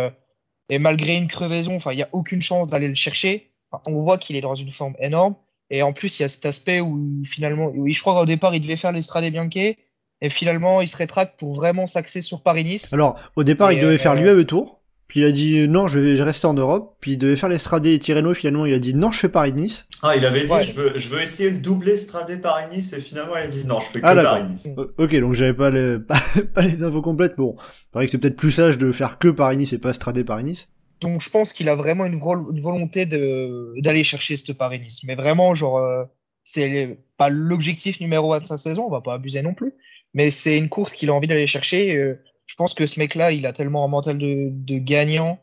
[0.70, 3.50] et malgré une crevaison, enfin, il n'y a aucune chance d'aller le chercher.
[3.88, 5.34] on voit qu'il est dans une forme énorme.
[5.70, 8.54] Et en plus, il y a cet aspect où finalement, oui, je crois qu'au départ,
[8.54, 9.76] il devait faire l'Estrade Bianche.
[10.22, 12.92] Et finalement, il se rétracte pour vraiment s'axer sur Paris-Nice.
[12.92, 14.80] Alors, au départ, il devait faire euh, l'UAE Tour.
[15.06, 16.96] Puis il a dit non, je vais rester en Europe.
[17.00, 18.32] Puis il devait faire l'Estrade et Tirreno.
[18.34, 19.86] Finalement, il a dit non, je fais Paris-Nice.
[20.02, 22.92] Ah, il avait dit je, veux, je veux essayer le double Estrade Paris-Nice.
[22.92, 24.68] Et finalement, il a dit non, je fais que ah, Paris-Nice.
[24.98, 25.98] Ok, donc j'avais pas les,
[26.54, 27.36] pas, les infos complètes.
[27.36, 30.22] Bon, il paraît que c'est peut-être plus sage de faire que Paris-Nice et pas Estrade
[30.22, 30.68] Paris-Nice.
[31.00, 35.02] Donc je pense qu'il a vraiment une, volonté d'aller chercher ce Paris-Nice.
[35.04, 36.04] Mais vraiment, genre, euh,
[36.44, 39.74] c'est pas l'objectif numéro 1 de sa saison, on va pas abuser non plus.
[40.12, 41.96] Mais c'est une course qu'il a envie d'aller chercher.
[41.96, 45.40] Euh, je pense que ce mec-là, il a tellement un mental de, gagnant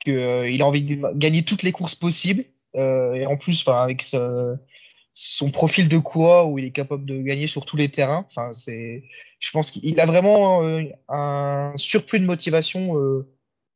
[0.00, 2.44] qu'il euh, a envie de gagner toutes les courses possibles.
[2.74, 4.04] et en plus, avec
[5.12, 8.24] son profil de quoi où il est capable de gagner sur tous les terrains.
[8.28, 9.02] Enfin, c'est,
[9.40, 10.62] je pense qu'il a vraiment
[11.08, 12.94] un surplus de motivation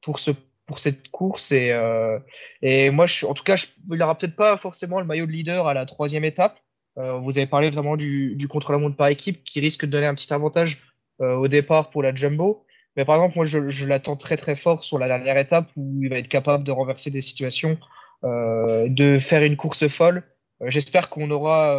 [0.03, 0.31] pour ce
[0.67, 1.53] pour cette course.
[1.53, 2.19] Et, euh,
[2.63, 3.57] et moi, en tout cas,
[3.91, 6.59] il n'aura peut-être pas forcément le maillot de leader à la troisième étape.
[6.99, 10.33] Euh, vous avez parlé du, du contre-la-montre par équipe qui risque de donner un petit
[10.33, 10.81] avantage
[11.21, 12.65] euh, au départ pour la Jumbo.
[12.97, 16.03] Mais par exemple, moi, je, je l'attends très très fort sur la dernière étape où
[16.03, 17.77] il va être capable de renverser des situations,
[18.23, 20.23] de faire une course folle.
[20.67, 21.77] J'espère qu'on aura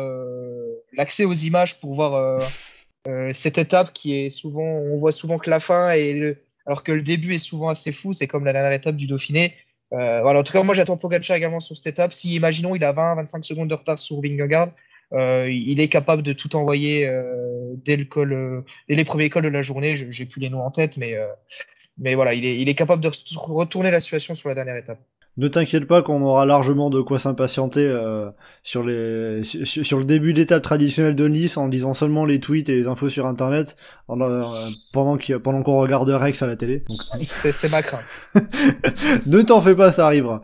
[0.92, 2.42] l'accès aux images pour voir
[3.32, 6.92] cette étape qui est souvent, on voit souvent que la fin et le, alors que
[6.92, 8.14] le début est souvent assez fou.
[8.14, 9.56] C'est comme la dernière étape du Dauphiné.
[9.94, 12.14] Euh, voilà, en tout cas, moi j'attends Pogacar également sur cette étape.
[12.14, 14.72] Si, imaginons, il a 20-25 secondes de retard sur Vingegaard,
[15.14, 19.44] euh, il est capable de tout envoyer euh, dès, le col, dès les premiers cols
[19.44, 19.96] de la journée.
[20.12, 21.16] J'ai plus les noms en tête, mais,
[21.98, 25.00] mais voilà, il est, il est capable de retourner la situation sur la dernière étape.
[25.38, 28.30] Ne t'inquiète pas qu'on aura largement de quoi s'impatienter euh,
[28.64, 32.76] sur, les, sur, le début d'étape traditionnelle de Nice en lisant seulement les tweets et
[32.76, 33.76] les infos sur internet
[34.10, 34.44] euh,
[34.94, 36.86] pendant qu'on pendant qu'on regarde Rex à la télé.
[36.90, 38.06] C'est ma crainte.
[39.26, 40.42] ne t'en fais pas, ça arrivera.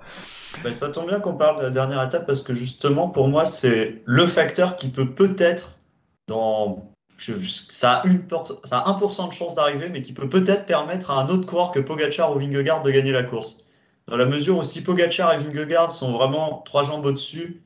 [0.61, 3.45] Ben, ça tombe bien qu'on parle de la dernière étape parce que justement pour moi
[3.45, 5.77] c'est le facteur qui peut peut-être
[6.27, 6.91] dans
[7.69, 8.23] ça a, une
[8.65, 11.71] ça a 1% de chance d'arriver mais qui peut peut-être permettre à un autre coureur
[11.71, 13.63] que Pogachar ou Vingegaard de gagner la course
[14.07, 17.63] dans la mesure où si Pogacar et Vingegaard sont vraiment trois jambes au-dessus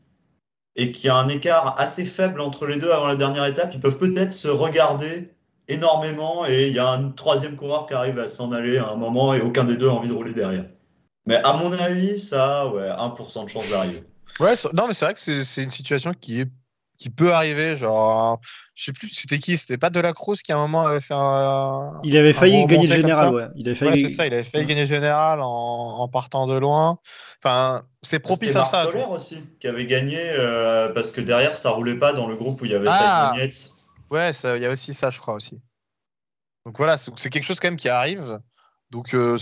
[0.76, 3.72] et qu'il y a un écart assez faible entre les deux avant la dernière étape,
[3.74, 5.30] ils peuvent peut-être se regarder
[5.68, 8.96] énormément et il y a un troisième coureur qui arrive à s'en aller à un
[8.96, 10.66] moment et aucun des deux a envie de rouler derrière.
[11.26, 14.04] Mais à mon avis, ça a ouais, 1% de chance d'arriver.
[14.40, 16.48] Ouais, non, mais c'est vrai que c'est une situation qui est
[16.98, 17.76] qui peut arriver.
[17.76, 18.40] Genre,
[18.74, 22.00] je sais plus, c'était qui C'était pas Delacruz qui à un moment avait fait un.
[22.04, 23.48] Il avait failli gagner le général, ouais.
[23.56, 24.02] Il avait failli...
[24.02, 27.00] c'est ça, il avait failli gagner le général en, en partant de loin.
[27.44, 28.84] Enfin, c'est propice à ça.
[28.84, 32.62] Solaire aussi, qui avait gagné euh, parce que derrière ça roulait pas dans le groupe
[32.62, 33.34] où il y avait ah.
[34.12, 35.60] Ouais, il y a aussi ça, je crois aussi.
[36.66, 38.40] Donc voilà, c'est quelque chose quand même qui arrive.
[38.92, 39.38] Donc euh,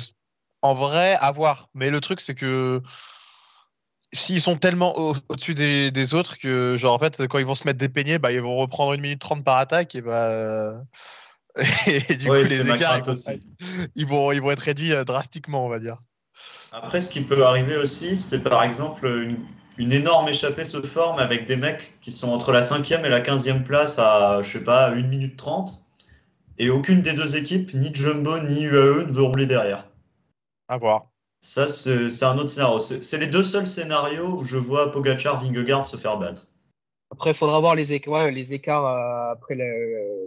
[0.61, 1.67] en vrai, à voir.
[1.73, 2.81] Mais le truc, c'est que
[4.13, 7.79] s'ils sont tellement au-dessus des, autres que, genre, en fait, quand ils vont se mettre
[7.79, 10.81] des peignets, bah, ils vont reprendre une minute trente par attaque et bah.
[11.87, 13.01] et du coup, les écarts,
[13.95, 15.97] ils vont, ils, vont, être réduits euh, drastiquement, on va dire.
[16.71, 19.37] Après, ce qui peut arriver aussi, c'est par exemple une,
[19.77, 23.21] une, énorme échappée se forme avec des mecs qui sont entre la 5e et la
[23.21, 25.85] 15e place à, je sais pas, 1 minute 30.
[26.57, 29.87] Et aucune des deux équipes, ni Jumbo ni UAE, ne veut rouler derrière.
[30.67, 31.12] À voir.
[31.43, 32.79] Ça, c'est un autre scénario.
[32.79, 36.47] C'est les deux seuls scénarios où je vois Pogachar, Vingegaard se faire battre.
[37.11, 39.57] Après, il faudra voir les, écarts, les écarts euh, après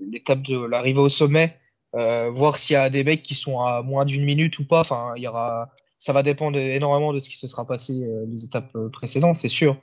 [0.02, 1.56] l'étape de l'arrivée au sommet,
[1.94, 4.80] euh, voir s'il y a des mecs qui sont à moins d'une minute ou pas.
[4.80, 8.26] Enfin, il y aura, ça va dépendre énormément de ce qui se sera passé euh,
[8.28, 9.74] les étapes précédentes, c'est sûr.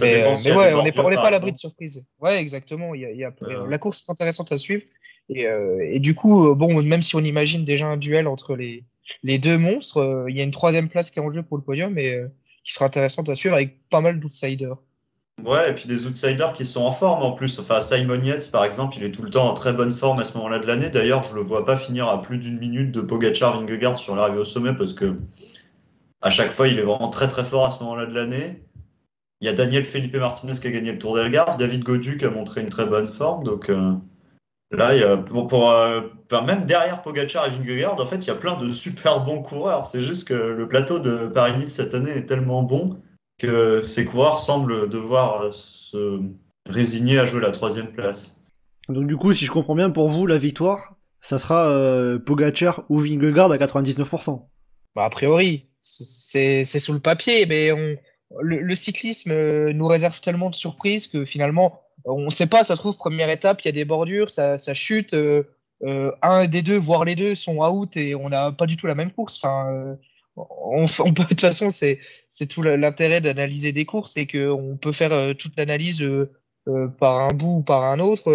[0.00, 2.06] mais, ouais, on n'est pas, à l'abri de surprise.
[2.18, 2.94] Ouais, exactement.
[2.94, 3.32] Il y a,
[3.68, 4.84] La course est intéressante à suivre.
[5.28, 5.44] Et,
[5.92, 8.84] et, du coup, bon, même si on imagine déjà un duel entre les,
[9.22, 9.98] les deux monstres.
[9.98, 12.14] Euh, il y a une troisième place qui est en jeu pour le podium et
[12.14, 12.28] euh,
[12.64, 14.76] qui sera intéressante à suivre avec pas mal d'outsiders.
[15.44, 17.60] Ouais, et puis des outsiders qui sont en forme en plus.
[17.60, 20.24] Enfin, Simon Yates, par exemple, il est tout le temps en très bonne forme à
[20.24, 20.90] ce moment-là de l'année.
[20.90, 24.40] D'ailleurs, je le vois pas finir à plus d'une minute de Pogacar Vingegaard sur l'arrivée
[24.40, 25.16] au sommet parce que
[26.20, 28.64] à chaque fois, il est vraiment très très fort à ce moment-là de l'année.
[29.40, 32.24] Il y a Daniel Felipe Martinez qui a gagné le Tour d'Algarve, David Godu qui
[32.24, 33.44] a montré une très bonne forme.
[33.44, 33.92] Donc, euh,
[34.70, 36.02] Là, il y a, pour, euh,
[36.44, 39.86] même derrière Pogachar et Vingegaard, en fait, il y a plein de super bons coureurs.
[39.86, 43.00] C'est juste que le plateau de Paris-Nice cette année est tellement bon
[43.38, 46.20] que ces coureurs semblent devoir se
[46.66, 48.36] résigner à jouer la troisième place.
[48.88, 52.84] Donc du coup, si je comprends bien, pour vous, la victoire, ça sera euh, Pogacar
[52.88, 54.42] ou Vingegaard à 99%.
[54.96, 57.96] Bah, a priori, c'est sous le papier, mais on,
[58.40, 62.76] le, cyclisme euh, nous réserve tellement de surprises que finalement, on ne sait pas, ça
[62.76, 65.42] trouve, première étape, il y a des bordures, ça, chute, euh,
[66.22, 68.94] un des deux, voire les deux, sont out et on n'a pas du tout la
[68.94, 69.38] même course.
[69.42, 69.96] Enfin,
[70.36, 74.92] on, on peut, de toute façon, c'est tout l'intérêt d'analyser des courses, c'est qu'on peut
[74.92, 76.04] faire toute l'analyse
[76.98, 78.32] par un bout ou par un autre.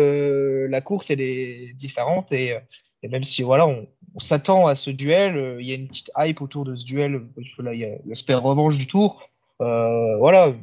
[0.67, 2.56] la course, elle est différente et,
[3.04, 3.88] même si voilà, on,
[4.19, 5.58] s'attend à ce duel.
[5.60, 7.21] Il y a une petite hype autour de ce duel.
[7.38, 9.28] Il y a l'aspect revanche du tour.
[9.62, 10.54] Euh, voilà,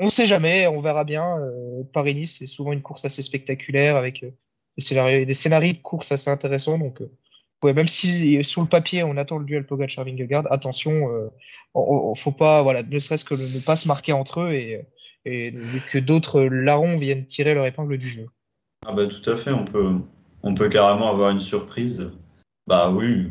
[0.00, 1.38] on ne sait jamais, on verra bien.
[1.38, 4.30] Euh, Paris-Nice, c'est souvent une course assez spectaculaire avec euh,
[4.76, 6.78] des, scénarios, des scénarios de course assez intéressants.
[6.78, 7.00] Donc,
[7.62, 11.08] ouais, même si sur le papier, on attend le duel Pogacar-Vingegaard, attention,
[11.74, 14.86] ne faut pas, voilà, ne serait-ce que ne pas se marquer entre eux et,
[15.92, 18.26] que d'autres larrons viennent tirer leur épingle du jeu.
[18.86, 19.92] Ah bah tout à fait, on peut,
[20.42, 22.10] on carrément avoir une surprise.
[22.66, 23.28] Bah oui,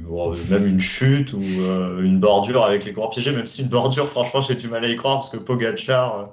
[0.49, 4.09] même une chute ou euh, une bordure avec les coureurs piégés, même si une bordure,
[4.09, 6.23] franchement, j'ai du mal à y croire parce que Pogachar, euh,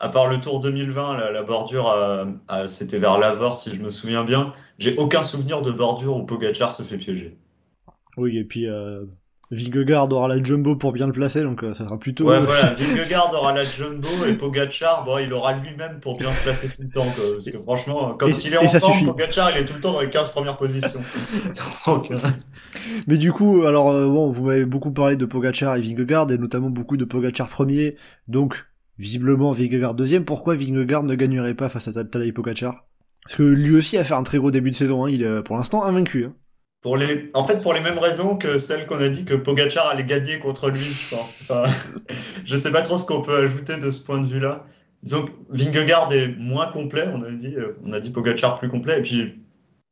[0.00, 2.26] à part le Tour 2020, la, bordure, euh,
[2.66, 4.52] c'était vers l'Avor, si je me souviens bien.
[4.78, 7.38] J'ai aucun souvenir de bordure où Pogachar se fait piéger.
[8.16, 8.66] Oui, et puis
[9.50, 12.28] Vingegaard aura la jumbo pour bien le placer, donc euh, ça sera plutôt.
[12.28, 16.40] Ouais, voilà, Vingegaard aura la jumbo et Pogachar, bon, il aura lui-même pour bien se
[16.40, 17.06] placer tout le temps.
[17.16, 20.00] Parce que franchement, quand il est en forme, Pogachar, il est tout le temps dans
[20.00, 21.00] les 15 premières positions.
[21.88, 22.18] Euh,
[23.06, 26.38] Mais du coup, alors, euh, bon, vous m'avez beaucoup parlé de Pogachar et Vingegaard, et
[26.38, 27.96] notamment beaucoup de Pogachar premier,
[28.28, 28.66] donc
[28.98, 30.24] visiblement Vingegaard deuxième.
[30.24, 32.84] Pourquoi Vingegaard ne gagnerait pas face à Tadej Pogachar
[33.24, 35.10] Parce que lui aussi a fait un très gros début de saison, hein.
[35.10, 36.26] il est pour l'instant invaincu.
[36.26, 36.34] Hein.
[36.82, 37.30] Pour les...
[37.34, 40.38] En fait, pour les mêmes raisons que celles qu'on a dit que Pogachar allait gagner
[40.38, 41.40] contre lui, je pense.
[42.44, 44.66] je sais pas trop ce qu'on peut ajouter de ce point de vue-là.
[45.02, 47.54] Disons que Vingegaard est moins complet, on a dit.
[47.84, 48.98] On a dit Pogachar plus complet.
[48.98, 49.34] Et puis,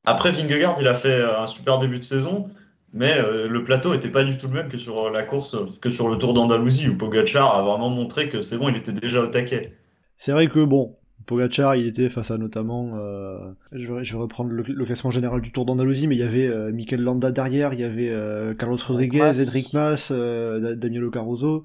[0.05, 2.51] après, Vingegaard, il a fait un super début de saison,
[2.95, 5.91] mais euh, le plateau n'était pas du tout le même que sur la course, que
[5.91, 9.23] sur le Tour d'Andalousie, où Pogachar a vraiment montré que c'est bon, il était déjà
[9.23, 9.75] au taquet.
[10.17, 13.39] C'est vrai que, bon, Pogachar, il était face à notamment, euh,
[13.73, 16.47] je, vais, je, vais, reprendre le, classement général du Tour d'Andalousie, mais il y avait
[16.47, 21.65] euh, Mikel Landa derrière, il y avait euh, Carlos Rodriguez, Edric Mas, euh, Danielo Caruso,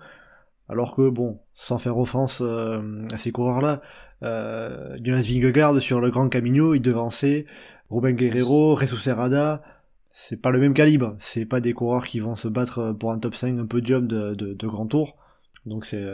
[0.70, 3.82] alors que bon, sans faire offense euh, à ces coureurs-là,
[4.22, 7.46] Jonas Vingegaard sur le Grand Camino, il devançait
[7.90, 9.62] Ruben Guerrero, Jesus Serrada,
[10.22, 13.20] c'est pas le même calibre, c'est pas des coureurs qui vont se battre pour un
[13.20, 15.18] top 5, un podium de, Grand Tour,
[15.66, 16.06] donc c'est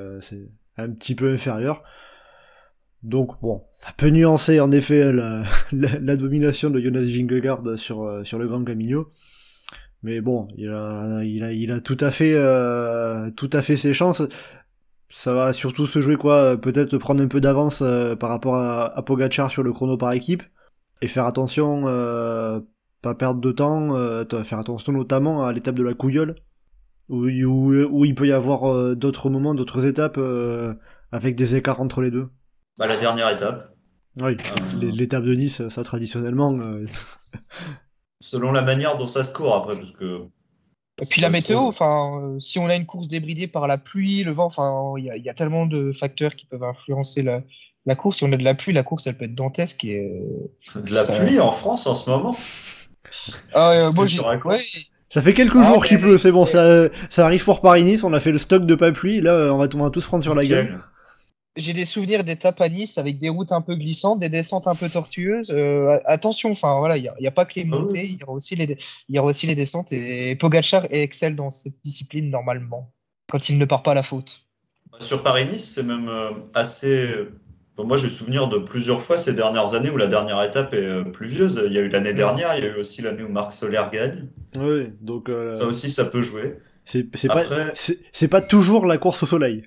[0.78, 1.84] un petit peu inférieur.
[3.04, 5.12] Donc bon, ça peut nuancer en effet
[5.72, 9.12] la, domination de Jonas Vingegaard sur, euh, sur le Grand Camino.
[10.02, 14.22] Mais bon, il a, tout à fait, euh, tout à fait ses chances.
[15.10, 18.98] Ça va surtout se jouer quoi, peut-être prendre un peu d'avance euh, par rapport à,
[18.98, 20.44] à, Pogachar sur le chrono par équipe
[21.02, 21.86] et faire attention,
[23.06, 23.96] pas perdre de temps,
[24.44, 26.36] faire attention notamment à l'étape de la couillole
[27.08, 30.20] où, où, où il peut y avoir d'autres moments, d'autres étapes
[31.12, 32.30] avec des écarts entre les deux.
[32.78, 33.76] Bah, la dernière étape.
[34.22, 36.58] Oui, euh, l'étape de Nice, ça traditionnellement.
[36.60, 36.86] Euh,
[38.22, 40.22] Selon la manière dont ça se court après, parce que.
[41.02, 44.24] Et puis la météo, enfin, euh, si on a une course débridée par la pluie,
[44.24, 47.44] le vent, enfin, il y, a tellement de facteurs qui peuvent influencer la,
[47.86, 48.20] la, course.
[48.20, 49.84] Si on a de la pluie, la course, elle peut être dantesque.
[49.84, 50.10] Et,
[50.74, 52.38] de la pluie en France en ce moment
[53.54, 54.06] ah, moi,
[54.46, 54.66] ouais,
[55.10, 58.14] ça fait quelques ah, jours qu'il pleut, c'est bon, ça, ça arrive pour Paris-Nice, on
[58.14, 60.36] a fait le stock de pas pluie, là on va, on va tous prendre sur
[60.36, 60.80] la gueule
[61.56, 64.76] j'ai des souvenirs d'étapes à Nice avec des routes un peu glissantes, des descentes un
[64.76, 65.52] peu tortueuses.
[65.52, 68.34] Euh, attention, enfin voilà, il n'y a, pas que les ah montées, il y aura
[68.34, 69.92] aussi les, il y aura aussi les descentes.
[69.92, 72.92] Et Pogachar excelle dans cette discipline normalement,
[73.30, 74.42] quand il ne part pas à la faute.
[75.00, 76.32] Sur Paris-Nice, c'est même euh,
[77.78, 77.88] assez.
[77.88, 81.04] moi, j'ai souvenir de plusieurs fois ces dernières années où la dernière étape est euh,
[81.04, 81.62] pluvieuse.
[81.66, 83.84] Il y a eu l'année dernière, il y a eu aussi l'année où Marc Soler
[83.92, 84.28] gagne.
[84.58, 85.30] Oui, donc.
[85.54, 86.58] Ça aussi, ça peut jouer.
[86.84, 87.46] C'est pas,
[88.30, 89.66] pas toujours la course au soleil.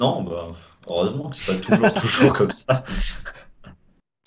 [0.00, 0.48] Non, bah.
[0.88, 2.82] Heureusement que c'est pas toujours, toujours comme ça.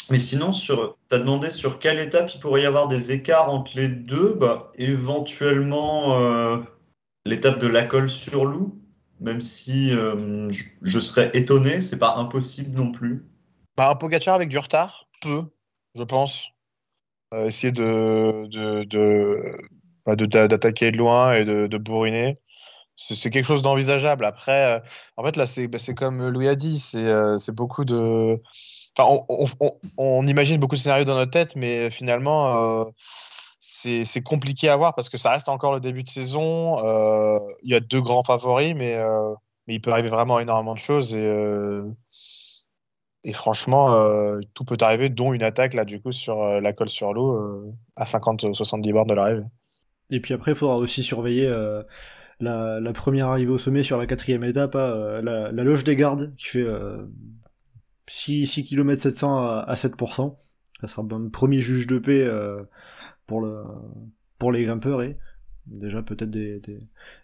[0.10, 3.72] Mais sinon, sur, as demandé sur quelle étape il pourrait y avoir des écarts entre
[3.76, 4.34] les deux?
[4.34, 6.58] Bah, éventuellement, euh,
[7.26, 8.81] l'étape de la colle sur loup,
[9.22, 13.24] même si euh, je, serais étonné, c'est pas impossible non plus.
[13.78, 15.44] Bah, un Pogacar avec du retard, peu,
[15.96, 16.50] je pense.
[17.34, 18.48] Euh, essayer de,
[20.06, 22.38] bah, d'attaquer de, loin et de, de bourriner
[22.98, 24.26] c'est quelque chose d'envisageable.
[24.26, 24.80] Après, euh,
[25.18, 28.40] en fait, là, c'est bah, comme Louis a dit, c'est beaucoup de.
[28.96, 29.24] Enfin,
[29.98, 32.86] on, imagine beaucoup de scénarios dans notre tête, mais finalement,
[33.62, 36.78] c'est compliqué à voir parce que ça reste encore le début de saison.
[37.64, 38.98] Il y a deux grands favoris, mais,
[39.68, 41.16] mais, il peut arriver vraiment énormément de choses.
[41.16, 41.32] Et,
[43.24, 43.96] et franchement,
[44.56, 48.06] tout peut arriver, dont une attaque, là, du coup, sur la colle sur l'eau, à
[48.06, 49.46] 50-70 bornes de l'arrivée.
[50.10, 51.48] Et puis après, il faudra aussi surveiller
[52.42, 56.48] la, première arrivée au sommet sur la quatrième étape, euh, la, Loge des Gardes, qui
[56.48, 56.66] fait
[58.08, 60.38] 6, km 700 à, 7%.
[60.82, 62.64] Ça sera le premier juge de paix euh,
[63.28, 63.64] pour, le,
[64.38, 65.18] pour les grimpeurs et
[65.68, 66.80] déjà peut-être des, des,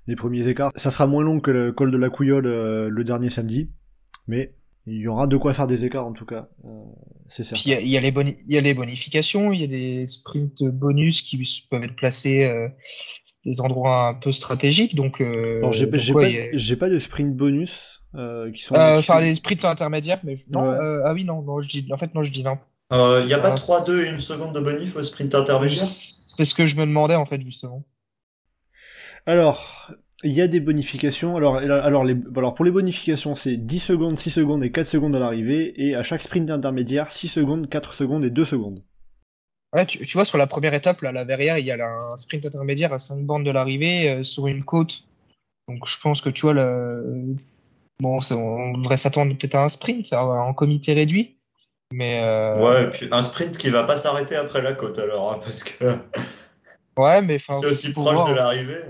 [0.07, 0.71] des premiers écarts.
[0.75, 3.69] Ça sera moins long que le col de la Couillole euh, le dernier samedi,
[4.27, 4.53] mais
[4.85, 6.83] il y aura de quoi faire des écarts en tout cas, euh,
[7.27, 7.71] c'est certain.
[7.71, 11.37] Il y y, y a les bonifications, il y a des sprints bonus qui
[11.69, 12.69] peuvent être placés euh,
[13.45, 14.95] des endroits un peu stratégiques.
[14.95, 18.51] Donc, euh, Alors, j'ai donc, j'ai ouais, pas, a- j'ai pas de sprint bonus euh,
[18.51, 18.75] qui sont.
[18.75, 20.61] Euh, Enfin, des sprints intermédiaires, mais je- non.
[20.69, 20.77] Ouais.
[21.05, 22.57] ah oui, non, non, je dis, en fait, non, je dis non.
[22.91, 25.83] Il n'y a pas Ah, 3-2 et une seconde de bonif au sprint intermédiaire?
[25.83, 27.83] C'est ce que je me demandais, en fait, justement.
[29.25, 29.91] Alors,
[30.23, 31.37] il y a des bonifications.
[31.37, 35.15] Alors, alors, les, alors pour les bonifications, c'est 10 secondes, 6 secondes et 4 secondes
[35.15, 35.73] à l'arrivée.
[35.81, 38.83] Et à chaque sprint intermédiaire, 6 secondes, 4 secondes et 2 secondes.
[39.73, 41.89] Ouais, tu, tu vois, sur la première étape, là, la verrière, il y a là,
[42.13, 45.03] un sprint intermédiaire à 5 bornes de l'arrivée euh, sur une côte.
[45.67, 47.35] Donc, je pense que tu vois, le...
[48.01, 51.36] bon, on devrait s'attendre peut-être à un sprint à- en comité réduit.
[51.91, 55.31] Mais euh, Ouais, et puis un sprint qui va pas s'arrêter après la côte alors,
[55.33, 55.85] hein, parce que
[56.97, 58.29] ouais, mais enfin, c'est aussi proche voir.
[58.29, 58.81] de l'arrivée.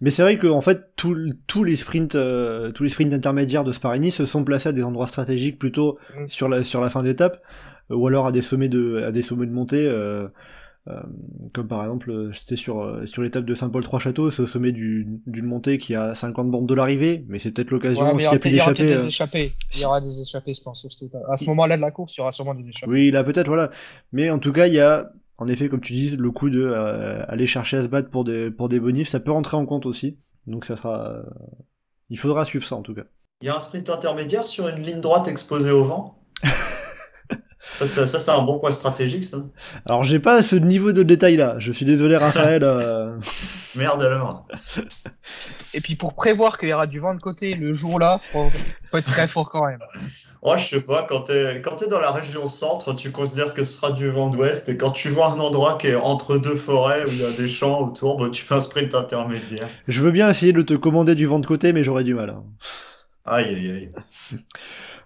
[0.00, 3.72] Mais c'est vrai que en fait, tout- les sprints, euh, tous les sprints intermédiaires de
[3.72, 6.28] Sparini se sont placés à des endroits stratégiques plutôt Mm.
[6.28, 7.42] sur la sur la fin d'étape,
[7.90, 9.86] euh, ou alors à des sommets de à des sommets de montée.
[9.86, 10.28] euh,
[11.52, 15.06] comme par exemple, euh, c'était sur, euh, sur l'étape de Saint-Paul-Trois-Châteaux, c'est au sommet du-
[15.26, 18.22] d'une montée qui a 50 bandes de l'arrivée, mais c'est peut-être l'occasion Ouais, y s'il
[18.22, 18.88] y aura a plus peut-être il y aura d'échappées.
[18.88, 19.52] peut-être euh, des échappées.
[19.74, 20.86] Il y aura des échappées, je pense.
[21.28, 22.90] À ce moment-là de la course, il y aura sûrement des échappées.
[22.90, 23.70] Oui, là peut-être, voilà.
[24.12, 26.62] Mais en tout cas, il y a, en effet, comme tu dis, le coup de
[26.64, 29.66] euh, aller chercher à se battre pour des, pour des bonifs, ça peut rentrer en
[29.66, 30.18] compte aussi.
[30.48, 31.08] Donc ça sera...
[31.10, 31.22] euh,
[32.10, 33.04] Il faudra suivre ça en tout cas.
[33.40, 36.18] Il y a un sprint intermédiaire sur une ligne droite exposée au vent?
[37.86, 39.38] ça, ça, c'est un bon point stratégique, ça.
[39.86, 42.62] Alors j'ai pas ce niveau de détail là, je suis désolé Raphaël.
[42.64, 43.16] euh,
[43.74, 44.46] Merde alors.
[45.74, 48.50] Et puis pour prévoir qu'il y aura du vent de côté le jour-là, faut,
[48.90, 49.80] faut être très fort quand même.
[50.44, 53.62] Oh, je sais pas, quand t'es quand t'es dans la région centre, tu considères que
[53.62, 56.56] ce sera du vent d'ouest, et quand tu vois un endroit qui est entre deux
[56.56, 59.68] forêts où il y a des champs autour, bah, tu fais un sprint intermédiaire.
[59.86, 62.30] Je veux bien essayer de te commander du vent de côté, mais j'aurais du mal.
[62.30, 62.42] hein.
[63.24, 63.92] Aïe, aïe, aïe.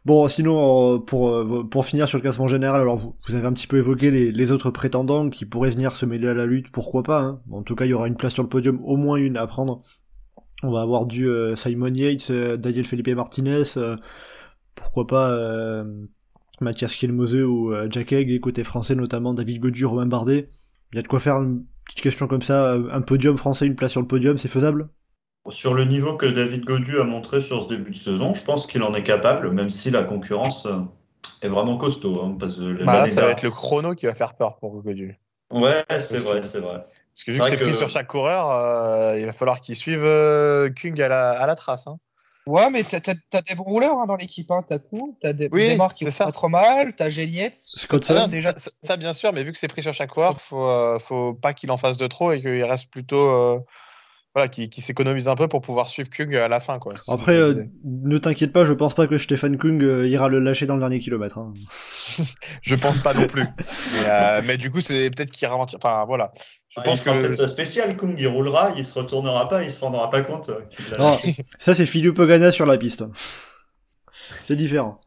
[0.07, 3.53] Bon, sinon, euh, pour, euh, pour finir sur le classement général, alors vous, avez un
[3.53, 7.03] petit peu évoqué les, autres prétendants qui pourraient venir se mêler à la lutte, pourquoi
[7.03, 7.23] pas.
[7.23, 7.41] Hein.
[7.51, 9.49] En tout cas, il y aura une place sur le podium, au moins une à
[9.49, 9.83] prendre.
[10.63, 13.65] On va avoir du euh, Simon Yates, Daniel Felipe Martinez,
[14.77, 15.85] pourquoi pas
[16.61, 20.53] Mathias Kielmose ou Jack Egg, et côté français notamment David Godu, Romain Bardet.
[20.93, 23.75] Il y a de quoi faire une petite question comme ça, un podium français, une
[23.75, 24.89] place sur le podium, c'est faisable?
[25.51, 28.67] Sur le niveau que David Godu a montré sur ce début de saison, je pense
[28.67, 30.79] qu'il en est capable, même si la concurrence euh,
[31.43, 32.21] est vraiment costaud.
[32.23, 34.83] hein, parce que Bah, là, ça va être le chrono qui va faire peur pour
[34.83, 35.19] Godu.
[35.51, 36.79] Ouais, c'est vrai, c'est vrai.
[37.15, 39.75] Parce que vu que c'est pris que- sur chaque coureur, euh, il va falloir qu'il
[39.77, 41.87] suive euh, Kung à la, à la trace.
[41.87, 41.99] hein.
[42.47, 42.99] Ouais, mais t'as
[43.33, 44.51] as, des bons rouleurs hein, dans l'équipe.
[44.53, 44.63] Hein.
[44.69, 45.17] T'as tout.
[45.21, 46.25] T'as des Oui, Desmar qui c'est vont ça.
[46.27, 46.95] pas trop mal.
[46.95, 47.57] T'as Géliette.
[47.57, 49.83] Scott Ah non, Sons déjà- ça, ça- ça, bien sûr, mais vu que c'est pris
[49.83, 52.91] sur chaque coureur, faut, euh, faut pas qu'il en fasse de trop et qu'il reste
[52.91, 53.65] plutôt.
[54.37, 56.79] Voilà, qu'il qu'il s'économise un peu pour pouvoir suivre Kung à la fin.
[56.79, 60.41] Quoi, Après, euh, ne t'inquiète pas, je pense pas que Stéphane Kung euh, ira le
[60.41, 61.39] lâcher dans le dernier kilomètre.
[61.39, 61.55] hein.
[62.63, 63.45] Je pense pas non plus.
[63.45, 65.77] Mais, euh, mais du coup, c'est peut-être qu'il ralentit.
[65.77, 66.33] Enfin, voilà.
[66.69, 67.09] Je Ah, pense que.
[67.09, 70.51] peut-être sa spéciale, Kung, il roulera, il se retournera pas, il se rendra pas compte.
[70.51, 70.61] euh,
[70.99, 71.17] Non,
[71.59, 73.05] ça c'est Philippe Pogana sur la piste.
[74.47, 75.01] C'est différent.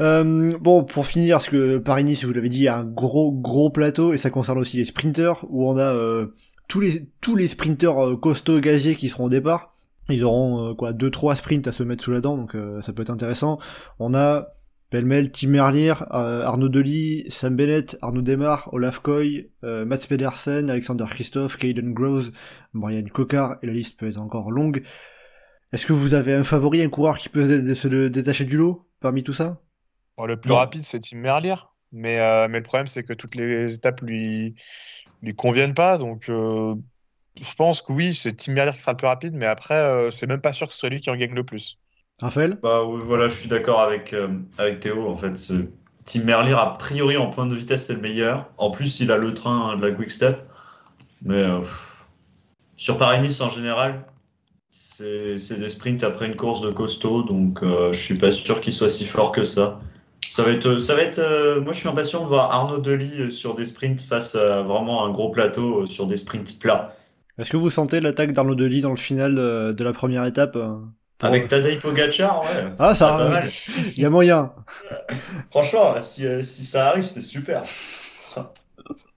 [0.00, 3.32] Euh, bon, pour finir, parce que Paris-Nice, vous l'avez dit, il y a un gros
[3.32, 6.34] gros plateau, et ça concerne aussi les sprinters, où on a euh,
[6.72, 9.74] tous les tous les sprinters euh, costauds gaziers qui seront au départ.
[10.08, 12.80] Ils auront euh, quoi, deux trois sprints à se mettre sous la dent, donc euh,
[12.80, 13.58] ça peut être intéressant.
[13.98, 14.46] On a
[14.88, 20.70] pêle-mêle Tim Merlier, euh, Arnaud Delis, Sam Bennett, Arnaud Demar, Olaf Koy, euh, Mats Pedersen,
[20.70, 22.30] Alexander Christophe, Caden Groves,
[22.72, 24.82] Brian Cocard, et la liste peut être encore longue.
[25.74, 28.88] Est-ce que vous avez un favori, un coureur qui peut se se détacher du lot
[29.00, 29.60] parmi tout ça?
[30.16, 30.56] Bon, le plus Non.
[30.56, 31.54] rapide, c'est Tim Merlier.
[31.92, 34.54] Mais, euh, mais le problème, c'est que toutes les étapes lui,
[35.22, 35.98] lui conviennent pas.
[35.98, 36.74] Donc, euh,
[37.40, 39.34] je pense que oui, c'est Tim Merlier qui sera le plus rapide.
[39.34, 41.44] Mais après, euh, c'est même pas sûr que ce soit lui qui en gagne le
[41.44, 41.78] plus.
[42.20, 42.58] Raphaël?
[42.62, 44.28] Bah oui, voilà, je suis d'accord avec, euh,
[44.58, 45.08] avec Théo.
[45.08, 45.54] En fait, ce
[46.04, 48.50] Tim Merlier, a priori, en point de vitesse, c'est le meilleur.
[48.58, 50.42] En plus, il a le train hein, de la Quick Step.
[51.22, 51.60] Mais euh,
[52.76, 54.04] sur Paris-Nice, en général,
[54.70, 57.22] c'est c'est des sprints après une course de costaud.
[57.22, 59.80] Donc, euh, je suis pas sûr qu'il soit si fort que ça.
[60.34, 63.20] Ça va être, ça va être euh, moi, je suis impatient de voir Arnaud Delis
[63.20, 66.96] euh, sur des sprints face à vraiment un gros plateau, euh, sur des sprints plats.
[67.38, 71.28] Est-ce que vous sentez l'attaque d'Arnaud Delis dans le final de la première étape pour-
[71.28, 72.72] Avec Tadej Pogacar, ouais.
[72.78, 73.48] Ah, ça, pas mal.
[73.94, 74.52] Il y a moyen.
[75.50, 77.62] Franchement, si, si ça arrive, c'est super.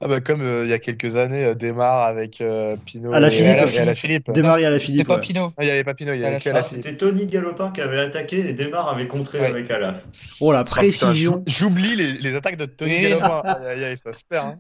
[0.01, 3.19] Ah bah, comme euh, il y a quelques années, euh, démarre avec euh, Pinot À
[3.21, 3.73] la et, Philippe.
[3.73, 4.31] et à la Philippe.
[4.31, 5.07] Démarrer à la C'était Philippe.
[5.07, 5.21] pas ouais.
[5.21, 5.51] Pinot.
[5.57, 7.25] Ah, il y avait pas Pinot, il y À avait la la Ah, c'était Tony
[7.27, 9.45] Galopin qui avait attaqué et Demar avait contré Ouais.
[9.47, 9.95] avec Alaf.
[10.41, 11.13] Oh la Ah, précision.
[11.13, 13.41] j'ou- J'oublie les, les attaques de Tony Oui, Galopin.
[13.45, 14.47] Aïe, aïe, aïe, ça se perd.
[14.47, 14.59] hein.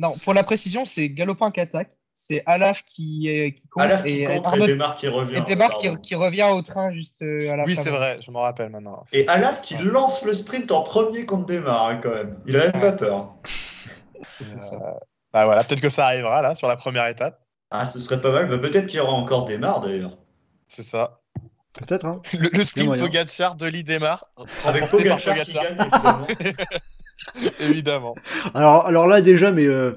[0.00, 1.90] Non, pour la précision, c'est Galopin qui attaque.
[2.14, 3.84] C'est Alaf qui, est- qui compte.
[3.84, 5.36] Alaf qui et contre et Desmarques qui revient.
[5.36, 7.82] et Desmarques qui, revient au train juste euh, à la Oui, fin.
[7.82, 9.04] c'est vrai, je m'en rappelle maintenant.
[9.12, 12.36] Et Alaf qui lance le sprint en premier contre Desmarques hein, quand même.
[12.46, 13.34] Il a même pas peur.
[14.58, 14.74] Ça.
[14.76, 14.78] Euh,
[15.32, 17.40] bah voilà, peut-être que ça arrivera là sur la première étape.
[17.70, 18.48] Ah, ce serait pas mal.
[18.48, 20.18] Bah, Peut-être qu'il y aura encore Desmarques d'ailleurs.
[20.68, 21.20] C'est ça.
[21.72, 22.20] Peut-être, hein.
[22.34, 22.98] Le, le sprint.
[22.98, 24.26] Pogacar de démarre.
[24.66, 26.26] Avec Pogacar qui Pogacar, gagne évidemment.
[27.60, 28.14] évidemment.
[28.54, 29.92] Alors, alors là, déjà, mais euh,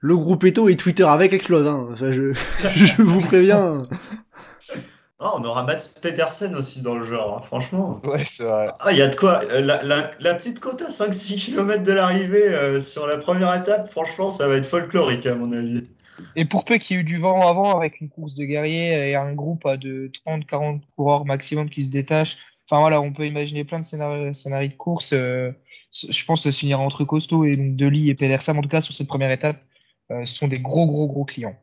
[0.00, 1.88] le groupe Eto et Twitter avec explose, hein.
[1.94, 2.32] Ça, je,
[2.74, 3.84] je vous préviens.
[5.20, 8.00] Ah, on aura Mats Pedersen aussi dans le genre, hein, franchement.
[8.04, 8.68] Ouais, c'est vrai.
[8.80, 9.42] Ah, il y a de quoi.
[9.44, 13.54] Euh, La, la- la petite côte à 5-6 km de l'arrivée euh, sur la première
[13.54, 15.84] étape, franchement, ça va être folklorique à mon avis.
[16.36, 19.10] Et pour peu qu'il y ait eu du vent avant, avec une course de guerriers
[19.10, 22.36] et un groupe à de 30-40 coureurs maximum qui se détachent,
[22.68, 25.12] enfin voilà, on peut imaginer plein de scénarios, scénarios de course.
[25.12, 25.52] euh,
[25.92, 28.68] je pense que ça se finira entre Costaud et donc Deli et Pedersen, en tout
[28.68, 29.62] cas sur cette première étape,
[30.10, 31.56] euh, ce sont des gros, gros, gros clients.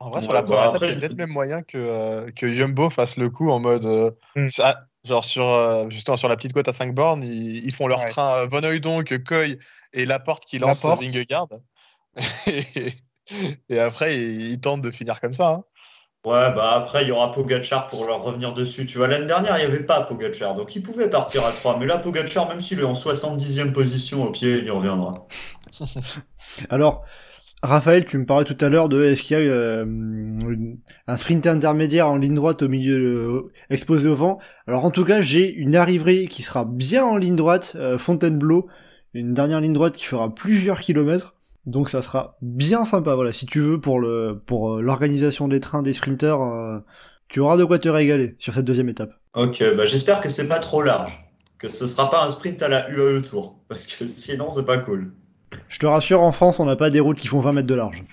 [0.00, 2.52] En vrai, sur la première étape, il y a peut-être même moyen que, euh, que
[2.52, 3.84] Jumbo fasse le coup en mode.
[3.86, 4.48] euh, Mm.
[4.48, 7.86] ça- genre, sur, euh, justement, sur la petite côte à 5 bornes, ils, ils font
[7.86, 8.06] leur Ouais.
[8.06, 9.58] train euh, Von Hooydonk, Coy
[9.92, 11.02] et Laporte qui lance Laporte.
[11.02, 11.48] Vingegaard.
[12.46, 12.92] et,
[13.68, 15.48] et après, ils, ils tentent de finir comme ça.
[15.48, 15.64] hein.
[16.26, 18.86] Ouais, bah après, il y aura Pogachar pour leur revenir dessus.
[18.86, 21.78] Tu vois, l'année dernière, il n'y avait pas Pogachar, donc il pouvait partir à 3.
[21.78, 25.26] Mais là, Pogachar, même s'il est en 70e position au pied, il y reviendra.
[26.70, 27.04] Alors,
[27.64, 29.86] Raphaël, tu me parlais tout à l'heure de est-ce qu'il y a euh,
[31.06, 34.38] un sprint intermédiaire en ligne droite au milieu euh, exposé au vent?
[34.66, 38.66] Alors en tout cas, j'ai une arrivée qui sera bien en ligne droite, euh, Fontainebleau,
[39.14, 41.36] une dernière ligne droite qui fera plusieurs kilomètres.
[41.64, 43.14] Donc ça sera bien sympa.
[43.14, 46.38] Voilà, si tu veux pour le pour l'organisation des trains des sprinters,
[47.28, 49.14] tu auras de quoi te régaler sur cette deuxième étape.
[49.32, 51.18] Ok, bah j'espère que c'est pas trop large.
[51.56, 53.58] Que ce sera pas un sprint à la UAE Tour.
[53.68, 55.14] Parce que sinon, c'est pas cool.
[55.74, 57.74] Je te rassure, en France, on n'a pas des routes qui font 20 mètres de
[57.74, 58.04] large.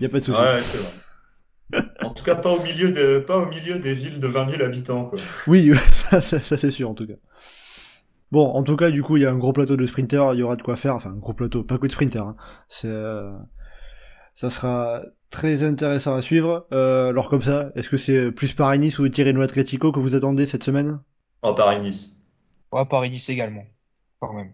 [0.00, 0.40] Y a pas de souci.
[0.40, 1.84] Ouais, c'est vrai.
[2.04, 4.62] En tout cas, pas au milieu de, pas au milieu des villes de 20 000
[4.62, 5.18] habitants, quoi.
[5.48, 7.14] Oui, ça, ça, ça, c'est sûr en tout cas.
[8.30, 10.38] Bon, en tout cas, du coup, il y a un gros plateau de sprinters, il
[10.38, 10.94] y aura de quoi faire.
[10.94, 12.24] Enfin, un gros plateau, pas que de sprinters.
[12.24, 12.36] Hein.
[12.68, 13.32] C'est, euh,
[14.36, 16.68] ça sera très intéressant à suivre.
[16.72, 20.46] Euh, alors comme ça, est-ce que c'est plus Paris-Nice ou Tirreno Atletico que vous attendez
[20.46, 21.00] cette semaine?
[21.42, 22.16] En Paris-Nice.
[22.70, 23.64] Ouais, Paris-Nice également,
[24.20, 24.52] quand même.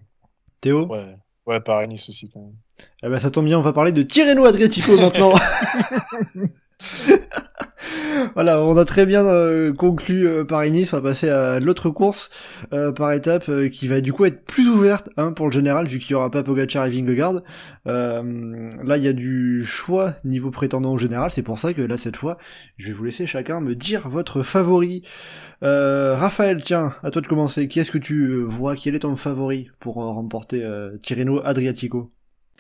[0.63, 0.87] Théo?
[0.87, 1.19] Ouais,
[1.51, 2.55] ouais pareil, Nice aussi quand même.
[3.03, 5.35] Eh ben, ça tombe bien, on va parler de Tirreno Atletico maintenant.
[8.35, 12.31] voilà, on a très bien euh, conclu euh, Paris-Nice, on va passer à l'autre course
[12.73, 15.87] euh, par étape euh, qui va du coup être plus ouverte hein, pour le général
[15.87, 17.43] vu qu'il y aura pas Pogacar et Vingegaard.
[17.85, 21.97] Là, il y a du choix niveau prétendant au général, c'est pour ça que là
[21.97, 22.39] cette fois,
[22.77, 25.03] je vais vous laisser chacun me dire votre favori.
[25.63, 27.69] Raphaël, tiens, à toi de commencer.
[27.69, 28.77] Qui est-ce que tu vois?
[28.77, 30.67] Quel est ton favori pour remporter
[31.03, 32.11] Tirreno Adriatico?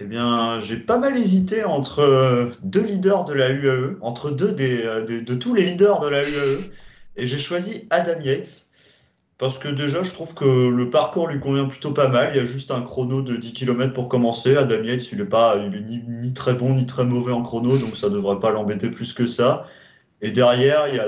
[0.00, 4.56] Eh bien, j'ai pas mal hésité entre euh, deux leaders de la UAE, entre deux
[4.58, 6.70] euh, des- de tous les leaders de la UAE,
[7.16, 8.70] et j'ai choisi Adam Yates,
[9.38, 12.32] parce que déjà, je trouve que le parcours lui convient plutôt pas mal.
[12.34, 14.56] Il y a juste un chrono de 10 km pour commencer.
[14.56, 17.78] Adam Yates, il est pas, il est ni, très bon ni très mauvais en chrono,
[17.78, 19.66] donc ça devrait pas l'embêter plus que ça.
[20.22, 21.06] Et derrière, il y a,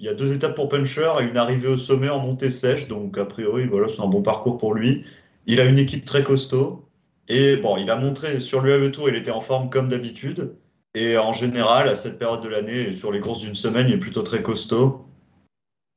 [0.00, 2.88] il y a deux étapes pour Puncher et une arrivée au sommet en montée sèche,
[2.88, 5.04] donc a priori, voilà, c'est un bon parcours pour lui.
[5.46, 6.83] Il a une équipe très costaud.
[7.28, 10.56] Et bon, il a montré sur l'UAE Tour, il était en forme comme d'habitude.
[10.94, 13.98] Et en général, à cette période de l'année, sur les courses d'une semaine, il est
[13.98, 15.06] plutôt très costaud.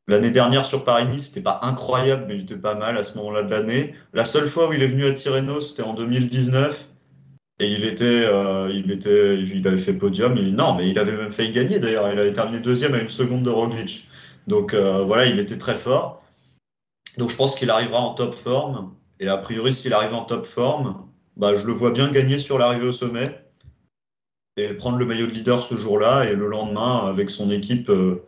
[0.07, 3.43] L'année dernière sur Paris-Nice, c'était pas incroyable, mais il était pas mal à ce moment-là
[3.43, 3.93] de l'année.
[4.13, 6.87] La seule fois où il est venu à Tirreno, c'était en 2019.
[7.59, 10.35] Et il était, euh, il était, il avait fait podium.
[10.35, 12.09] Non, mais il avait même failli gagner d'ailleurs.
[12.11, 14.07] Il avait terminé deuxième à une seconde de Roglic.
[14.47, 16.19] Donc euh, voilà, il était très fort.
[17.17, 18.93] Donc je pense qu'il arrivera en top forme.
[19.19, 21.06] Et a priori, s'il arrive en top forme,
[21.37, 23.39] bah, je le vois bien gagner sur l'arrivée au sommet
[24.57, 26.29] et prendre le maillot de leader ce jour-là.
[26.29, 28.23] Et le lendemain, avec son équipe, euh,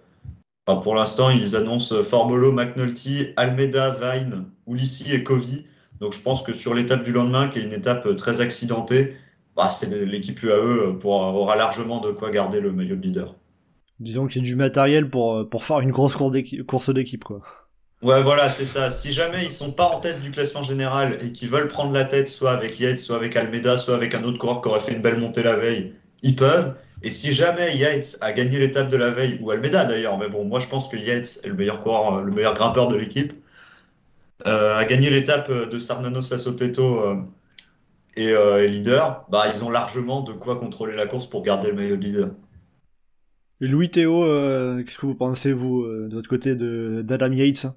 [0.68, 5.66] enfin, pour l'instant, ils annoncent Formolo, McNulty, Almeida, Vine, Ulissi et Covey.
[6.00, 9.16] Donc je pense que sur l'étape du lendemain, qui est une étape très accidentée,
[9.56, 9.68] bah,
[10.06, 13.36] l'équipe UAE pour, aura largement de quoi garder le maillot de leader.
[14.00, 16.32] Disons qu'il y a du matériel pour, euh, pour faire une grosse course
[16.94, 17.26] d'équipe.
[18.02, 18.90] Ouais, voilà, c'est ça.
[18.92, 22.06] Si jamais ils sont pas en tête du classement général et qu'ils veulent prendre la
[22.06, 24.94] tête, soit avec Yates, soit avec Almeida, soit avec un autre coureur qui aurait fait
[24.94, 25.94] une belle montée la veille,
[26.24, 26.76] ils peuvent.
[27.04, 30.46] Et si jamais Yates a gagné l'étape de la veille, ou Almeida d'ailleurs, mais bon,
[30.46, 33.34] moi je pense que Yates est le meilleur coureur, euh, le meilleur grimpeur de l'équipe,
[34.48, 37.04] euh, a gagné l'étape euh, de Sarnano Sassoteto
[38.16, 38.34] et,
[38.68, 42.30] leader, bah ils ont largement de quoi contrôler la course pour garder le de leader.
[43.62, 44.24] Louis Théo,
[44.84, 47.68] qu'est-ce que vous pensez, vous, de votre côté d'Adam Yates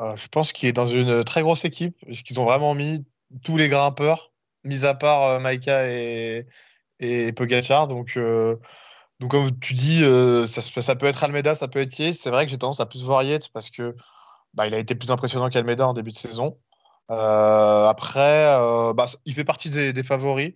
[0.00, 3.04] Euh, je pense qu'il est dans une très grosse équipe, puisqu'ils ont vraiment mis
[3.42, 4.32] tous les grimpeurs,
[4.64, 6.46] mis à part euh, Maïka et,
[7.00, 7.86] et Pogacar.
[7.86, 8.56] Donc, euh,
[9.20, 12.16] donc comme tu dis, euh, ça, peut être Almeida, ça peut être Yates.
[12.16, 13.96] C'est vrai que j'ai tendance à plus voir Yates parce que
[14.54, 16.58] bah, il a été plus impressionnant qu'Almeida en début de saison.
[17.08, 18.44] Après,
[18.94, 20.52] bah, il fait partie des, des favoris.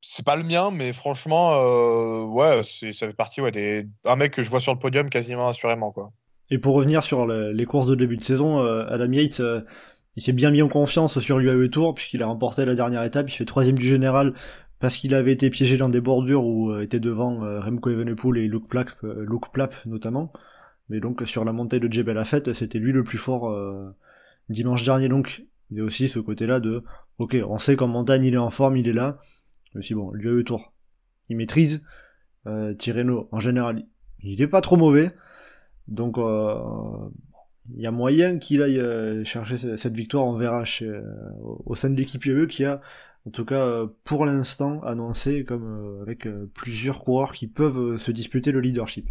[0.00, 3.86] C'est pas le mien, mais franchement, ouais, ça fait partie ouais, des...
[4.04, 5.92] un mec que je vois sur le podium quasiment assurément.
[5.92, 6.12] Quoi.
[6.52, 9.40] Et pour revenir sur les courses de début de saison, Adam Yates,
[10.16, 13.30] il s'est bien mis en confiance sur l'UAE Tour puisqu'il a remporté la dernière étape,
[13.30, 14.34] il fait troisième du général
[14.78, 18.38] parce qu'il avait été piégé dans des bordures où euh, était devant euh, Remco Evenepoel
[18.38, 19.46] et Luke Plap, euh, Luke
[19.86, 20.32] notamment.
[20.88, 23.56] Mais donc sur la montée de Jebel Afet, c'était lui le plus fort
[24.50, 25.08] dimanche dernier.
[25.08, 26.82] Donc il y a aussi ce côté-là de
[27.18, 29.20] ok, on sait qu'en montagne il est en forme, il est là.
[29.74, 30.74] Mais si bon, l'UAE Tour,
[31.30, 31.84] il maîtrise.
[32.78, 33.84] Tirreno, en général,
[34.22, 35.14] il est pas trop mauvais.
[35.92, 40.64] Donc il y a moyen qu'il aille chercher cette victoire, on verra
[41.38, 42.80] au sein de l'équipe UE qui a
[43.26, 47.96] en tout cas euh, pour l'instant annoncé comme euh, avec euh, plusieurs coureurs qui peuvent
[47.96, 49.08] se disputer le leadership.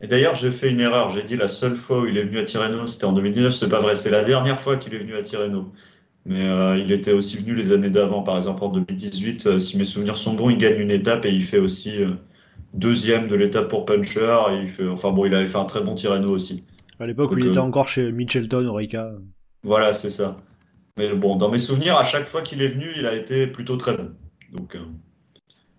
[0.00, 1.10] Et d'ailleurs, j'ai fait une erreur.
[1.10, 3.52] J'ai dit la seule fois où il est venu à Tirreno, c'était en 2019.
[3.52, 3.96] C'est pas vrai.
[3.96, 5.72] C'est la dernière fois qu'il est venu à Tirreno.
[6.24, 6.44] Mais
[6.78, 8.22] il était aussi venu les années d'avant.
[8.22, 11.42] Par exemple, en 2018, si mes souvenirs sont bons, il gagne une étape et il
[11.42, 11.94] fait aussi
[12.74, 14.38] deuxième de l'étape pour Puncher.
[14.52, 16.64] Et il fait, enfin bon, il avait fait un très bon Tirreno aussi.
[17.00, 19.12] À l'époque où il était encore chez Mitchelton, Orica.
[19.62, 20.36] Voilà, c'est ça.
[20.96, 23.76] Mais bon, dans mes souvenirs, à chaque fois qu'il est venu, il a été plutôt
[23.76, 24.10] très bon.
[24.52, 24.80] Donc, euh,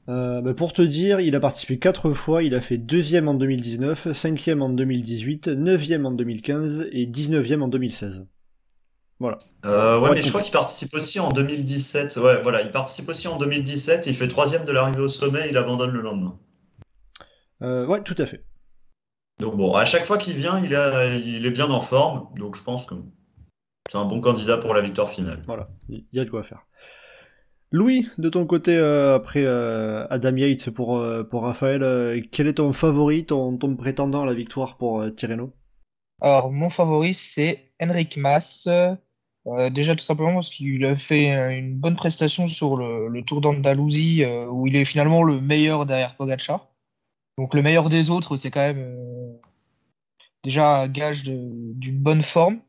[0.09, 3.33] euh, bah, pour te dire, il a participé 4 fois, il a fait 2ème en
[3.33, 8.25] 2019, 5ème en 2018, 9ème en 2015 et 19ème en 2016.
[9.19, 9.37] Voilà.
[9.65, 12.17] Euh, ouais, mais je crois qu'il participe aussi en 2017.
[12.23, 15.57] Ouais, voilà, il participe aussi en 2017, il fait 3 de l'arrivée au sommet, il
[15.57, 16.37] abandonne le lendemain.
[17.61, 18.45] Ouais, tout à fait.
[19.39, 20.71] Donc bon, à chaque fois qu'il vient, il,
[21.27, 22.95] il est bien en forme, donc je pense que
[23.89, 25.41] c'est un bon candidat pour la victoire finale.
[25.47, 26.65] Voilà, il y a de quoi faire.
[27.71, 32.55] Louis, de ton côté, euh, après euh, Adam Yates pour, euh, pour Raphaël, quel est
[32.55, 35.53] ton favori, ton, ton, prétendant à la victoire pour Tirreno
[36.19, 38.67] Alors, mon favori, c'est Henrik Mas.
[39.71, 44.25] déjà, tout simplement parce qu'il a fait une bonne prestation sur le, le Tour d'Andalousie,
[44.49, 46.68] où il est finalement le meilleur derrière Pogacar.
[47.39, 48.97] Donc, le meilleur des autres, c'est quand même
[50.43, 52.59] déjà gage d'une bonne forme.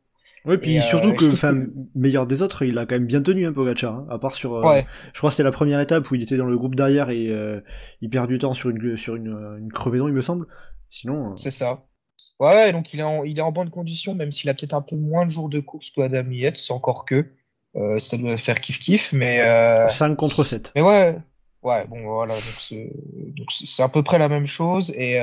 [0.46, 3.44] Oui, puis euh, surtout que, enfin, meilleur des autres, il a quand même bien tenu
[3.44, 4.54] un hein, Pogacar, hein, à part sur.
[4.54, 4.80] Euh,
[5.12, 7.28] je crois que c'était la première étape où il était dans le groupe derrière et
[7.28, 7.60] euh,
[8.00, 10.46] il perd du temps sur une sur une, crevaison, il me semble.
[10.88, 11.36] Sinon.
[11.36, 11.84] C'est ça.
[12.38, 14.82] Ouais, donc il est en, il est en bonne condition, même s'il a peut-être un
[14.82, 17.26] peu moins de jours de course que Adam c'est encore que.
[17.98, 19.42] ça doit faire kiff kiff, mais.
[19.90, 20.72] 5 contre 7.
[20.74, 21.18] Mais ouais,
[21.62, 25.18] ouais, bon voilà, donc c'est à peu près la même chose et.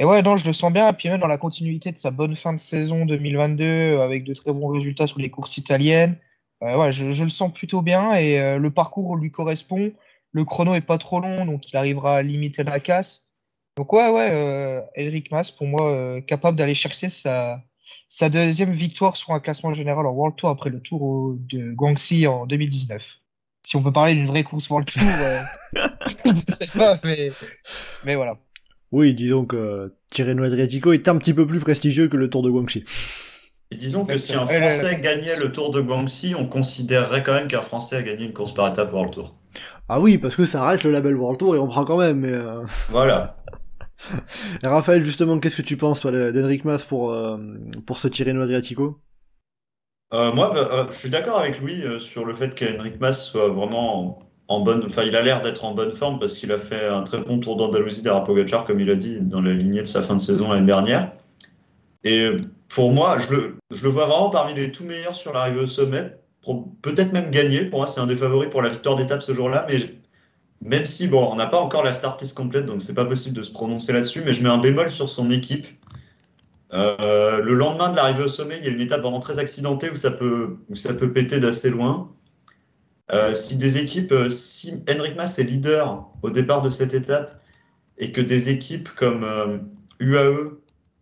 [0.00, 0.88] Et ouais, non, je le sens bien.
[0.88, 4.24] Et puis même dans la continuité de sa bonne fin de saison 2022, euh, avec
[4.24, 6.16] de très bons résultats sur les courses italiennes,
[6.62, 8.14] euh, ouais, je, le sens plutôt bien.
[8.14, 9.92] Et euh, le parcours lui correspond.
[10.32, 13.28] Le chrono est pas trop long, donc il arrivera à limiter la casse.
[13.76, 17.62] Donc ouais, ouais, Eric Mas, pour moi, capable d'aller chercher sa,
[18.08, 22.26] sa deuxième victoire sur un classement général en World Tour après le Tour de Guangxi
[22.26, 23.19] en 2019.
[23.62, 25.02] Si on peut parler d'une vraie course World Tour,
[26.24, 27.30] je ne sais pas, mais,
[28.04, 28.32] mais voilà.
[28.92, 32.50] Oui, disons que Tirreno Adriatico est un petit peu plus prestigieux que le Tour de
[32.50, 32.84] Guangxi.
[33.70, 37.46] Et disons que si un Français gagnait le Tour de Guangxi, on considérerait quand même
[37.46, 39.36] qu'un Français a gagné une course par étape World Tour.
[39.88, 42.20] Ah oui, parce que ça reste le label World Tour et on prend quand même.
[42.20, 43.36] Mais euh, Voilà.
[44.62, 47.36] et Raphaël, justement, qu'est-ce que tu penses d'Henrik Mas pour, euh,
[47.86, 49.00] pour ce Tirreno Adriatico
[50.12, 54.18] euh, Moi, bah, je suis d'accord avec Louis sur le fait qu'Henrik Mas soit vraiment
[54.58, 57.18] bonne, enfin, il a l'air d'être en bonne forme parce qu'il a fait un très
[57.18, 60.16] bon tour d'Andalousie derrière Pogacar, comme il a dit, dans la lignée de sa fin
[60.16, 61.12] de saison l'année dernière.
[62.02, 62.30] Et
[62.68, 65.66] pour moi, je le, je le vois vraiment parmi les tout meilleurs sur l'arrivée au
[65.66, 66.16] sommet.
[66.82, 67.64] Peut-être même gagner.
[67.64, 69.66] Pour moi, c'est un des favoris pour la victoire d'étape ce jour-là.
[69.68, 69.78] Mais
[70.62, 73.36] même si, bon, on n'a pas encore la start list complète, donc c'est pas possible
[73.36, 74.22] de se prononcer là-dessus.
[74.24, 75.66] Mais je mets un bémol sur son équipe.
[76.72, 79.90] Euh, le lendemain de l'arrivée au sommet, il y a une étape vraiment très accidentée
[79.90, 82.12] où ça peut, où ça peut péter d'assez loin.
[83.12, 87.40] Euh, si des équipes, euh, si Henrik Mas est leader au départ de cette étape
[87.98, 89.26] et que des équipes comme
[89.98, 90.52] UAE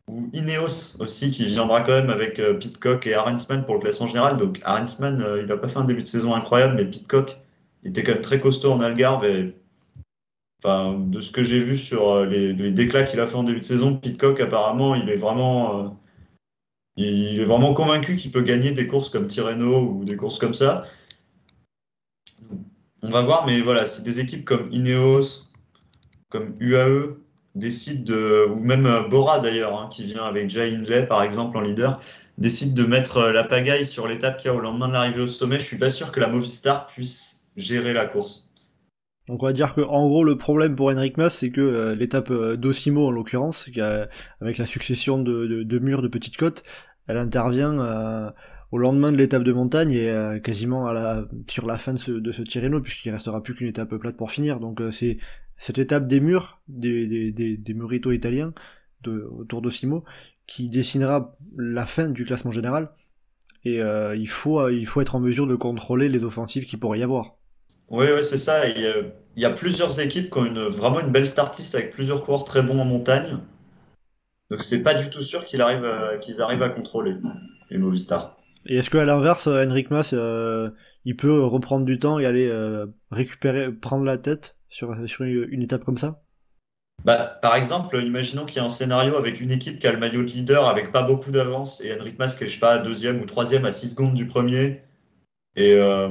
[0.08, 4.38] ou Ineos aussi, qui viendra quand même avec Pitcock et Arensman pour le classement général.
[4.38, 7.38] Donc Arensman, il n'a pas fait un début de saison incroyable, mais Pitcock
[7.84, 9.54] était quand même très costaud en Algarve et
[10.62, 13.60] enfin, de ce que j'ai vu sur les, les déclats qu'il a fait en début
[13.60, 15.98] de saison, Pitcock apparemment, il est vraiment,
[16.96, 20.54] il est vraiment convaincu qu'il peut gagner des courses comme Tirreno ou des courses comme
[20.54, 20.86] ça.
[23.02, 25.46] On va voir, mais voilà, si des équipes comme Ineos,
[26.28, 27.16] comme UAE
[27.54, 31.56] décident de, ou même euh, Bora d'ailleurs, hein, qui vient avec Jay Hindley par exemple
[31.56, 32.00] en leader,
[32.36, 35.22] décide de mettre euh, la pagaille sur l'étape qu'il y a au lendemain de l'arrivée
[35.22, 38.47] au sommet, je suis pas sûr que la Movistar puisse gérer la course.
[39.28, 41.94] Donc on va dire que en gros le problème pour Henrik Mas c'est que euh,
[41.94, 43.68] l'étape euh, d'Osimo en l'occurrence,
[44.40, 46.64] avec la succession de, murs de petites côtes,
[47.06, 48.30] elle intervient euh,
[48.72, 51.98] au lendemain de l'étape de montagne et euh, quasiment à la, sur la fin de
[51.98, 54.60] ce, de ce Tirreno puisqu'il restera plus qu'une étape plate pour finir.
[54.60, 55.18] Donc c'est
[55.58, 58.54] cette étape des murs, des, des, muritos italiens
[59.06, 60.04] autour d'Osimo
[60.46, 62.90] qui dessinera la fin du classement général.
[63.64, 67.02] Et il, faut, il faut être en mesure de contrôler les offensives qu'il pourrait y
[67.02, 67.37] avoir.
[67.90, 68.68] Oui, ouais, c'est ça.
[68.68, 72.22] Il y, a, plusieurs équipes qui ont une, vraiment une belle start list avec plusieurs
[72.22, 73.38] coureurs très bons en montagne.
[74.50, 77.14] Donc c'est pas du tout sûr qu'ils arrivent, qu'ils arrivent à contrôler
[77.70, 78.38] les Movistar.
[78.66, 80.70] Et est-ce qu'à l'inverse, Henrik Mas, euh,
[81.04, 85.62] il peut reprendre du temps et aller euh, récupérer, prendre la tête sur, sur une,
[85.62, 86.22] étape comme ça?
[87.04, 89.98] Bah, par exemple, imaginons qu'il y a un scénario avec une équipe qui a le
[89.98, 92.78] maillot de leader avec pas beaucoup d'avance et Henrik Mas qui est, je sais pas,
[92.78, 94.82] deuxième ou troisième à 6 secondes du premier.
[95.56, 96.08] Et, euh,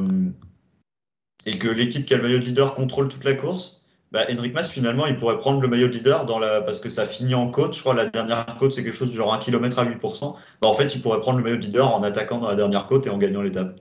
[1.47, 4.53] et que l'équipe qui a le maillot de leader contrôle toute la course, bah, Henrik
[4.53, 6.61] Mas, finalement, il pourrait prendre le maillot de leader dans la...
[6.61, 7.73] parce que ça finit en côte.
[7.73, 10.35] Je crois la dernière côte, c'est quelque chose du genre 1 km à 8%.
[10.61, 12.87] Bah, en fait, il pourrait prendre le maillot de leader en attaquant dans la dernière
[12.87, 13.79] côte et en gagnant l'étape.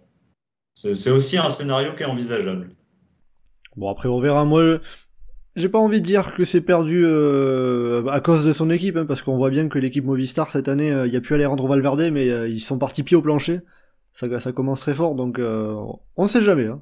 [0.75, 2.71] C'est aussi un scénario qui est envisageable.
[3.77, 4.45] Bon, après, on verra.
[4.45, 4.79] Moi,
[5.55, 9.07] j'ai pas envie de dire que c'est perdu euh, à cause de son équipe, hein,
[9.07, 11.67] parce qu'on voit bien que l'équipe Movistar, cette année, euh, il n'y a plus Alejandro
[11.67, 13.61] Valverde, mais euh, ils sont partis pied au plancher.
[14.13, 16.67] Ça, ça commence très fort, donc on ne sait jamais.
[16.67, 16.81] Hein.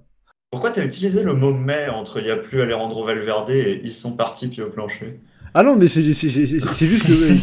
[0.55, 3.80] Pourquoi tu as utilisé le mot mais entre il n'y a plus Alejandro Valverde et
[3.82, 5.18] ils sont partis pied au plancher
[5.52, 7.34] Ah non, mais c'est juste que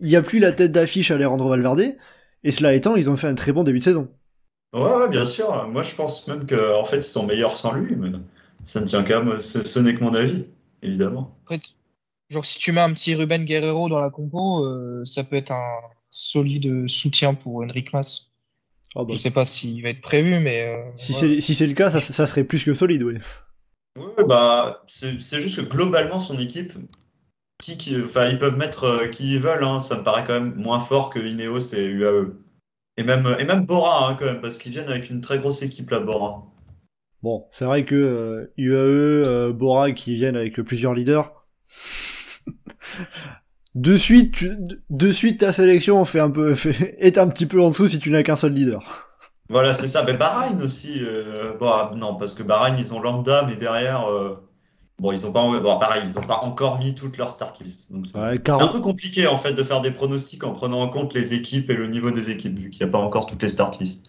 [0.00, 1.94] il n'y a, plus la tête d'affiche Alejandro Valverde,
[2.42, 4.08] et cela étant, ils ont fait un très bon début de saison.
[4.72, 5.68] Ouais, bien sûr.
[5.68, 8.08] Moi, je pense même qu'en en fait, ils sont meilleurs sans lui, mais
[8.64, 9.38] ça ne tient qu'à moi.
[9.38, 10.46] Ce, n'est que mon avis,
[10.80, 11.36] évidemment.
[12.30, 15.52] genre, si tu mets un petit Ruben Guerrero dans la compo, euh, ça peut être
[15.52, 15.80] un
[16.10, 18.31] solide soutien pour Enric Mas.
[18.94, 19.14] Oh bah.
[19.14, 20.68] Je sais pas s'il va être prévu, mais.
[20.68, 23.14] Euh, si c'est le cas, ça, serait plus que solide, oui.
[23.98, 26.72] Oui, bah, c'est juste que globalement, son équipe,
[27.60, 30.54] qui, enfin, ils peuvent mettre euh, qui ils veulent, hein, ça me paraît quand même
[30.54, 32.32] moins fort que Ineos et UAE.
[32.98, 35.62] Et même, et même Bora, hein, quand même, parce qu'ils viennent avec une très grosse
[35.62, 36.44] équipe, là, Bora.
[37.22, 41.32] Bon, c'est vrai que UAE, euh, Bora, qui viennent avec plusieurs leaders.
[43.74, 44.44] de suite,
[44.90, 46.54] de suite ta sélection fait un peu,
[46.98, 49.08] est un petit peu en dessous si tu n'as qu'un seul leader.
[49.48, 50.02] Voilà, c'est ça.
[50.04, 51.00] Mais Bahreïn aussi.
[51.00, 54.34] Euh, bon, ah, non, parce que Bahreïn, ils ont lambda, mais derrière, euh,
[54.98, 57.88] bon, ils ont pas, bon, pareil, ils ont pas encore mis toute leur start list.
[58.04, 61.34] c'est un peu compliqué en fait de faire des pronostics en prenant en compte les
[61.34, 63.78] équipes et le niveau des équipes, vu qu'il n'y a pas encore toutes les start
[63.78, 64.06] lists.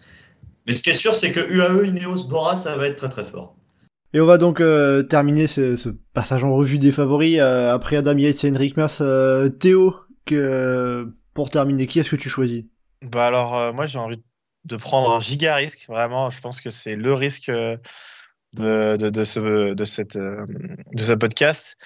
[0.66, 3.24] Mais ce qui est sûr, c'est que UAE, Ineos, Bora, ça va être très très
[3.24, 3.54] fort.
[4.14, 8.16] Et on va donc euh, terminer ce, passage en revue des favoris euh, après Adam
[8.16, 9.00] Yates et Henrik Mas.
[9.00, 9.96] Euh, Théo,
[11.34, 12.62] pour terminer, qui est-ce que tu choisis?
[13.02, 14.22] Bah alors moi j'ai envie
[14.66, 15.86] de prendre un giga risque.
[15.88, 21.76] Vraiment, je pense que c'est le risque de, de, ce, de, cette, de ce podcast.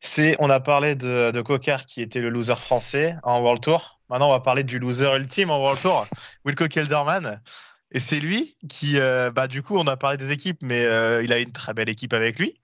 [0.00, 4.00] C'est on a parlé de, de qui était le loser français en World Tour.
[4.10, 6.08] Maintenant on va parler du loser ultime en World Tour,
[6.44, 7.40] Wilco Kelderman.
[7.92, 11.22] Et c'est lui qui, euh, bah, du coup, on a parlé des équipes, mais euh,
[11.22, 12.60] il a une très belle équipe avec lui.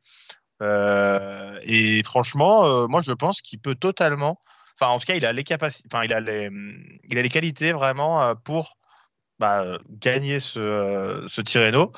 [0.62, 4.41] Euh, et franchement, moi, je pense qu'il peut totalement.
[4.81, 5.89] Enfin, en tout cas, il a les capacités.
[5.93, 6.51] Enfin, il a les,
[7.09, 8.77] il a les qualités vraiment pour
[9.39, 11.93] bah, gagner ce, ce Tirreno.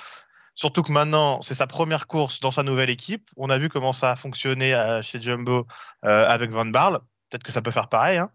[0.54, 3.30] Surtout que maintenant, c'est sa première course dans sa nouvelle équipe.
[3.36, 5.66] On a vu comment ça a fonctionné chez Jumbo
[6.02, 7.00] avec Van Barle.
[7.30, 8.18] Peut-être que ça peut faire pareil.
[8.18, 8.30] Hein.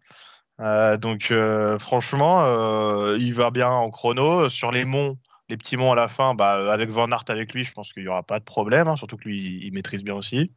[0.59, 4.49] Euh, donc euh, franchement, euh, il va bien en chrono.
[4.49, 5.17] Sur les monts,
[5.49, 8.03] les petits monts à la fin, bah, avec Van Aert avec lui, je pense qu'il
[8.03, 10.51] n'y aura pas de problème, hein, surtout que lui, il maîtrise bien aussi.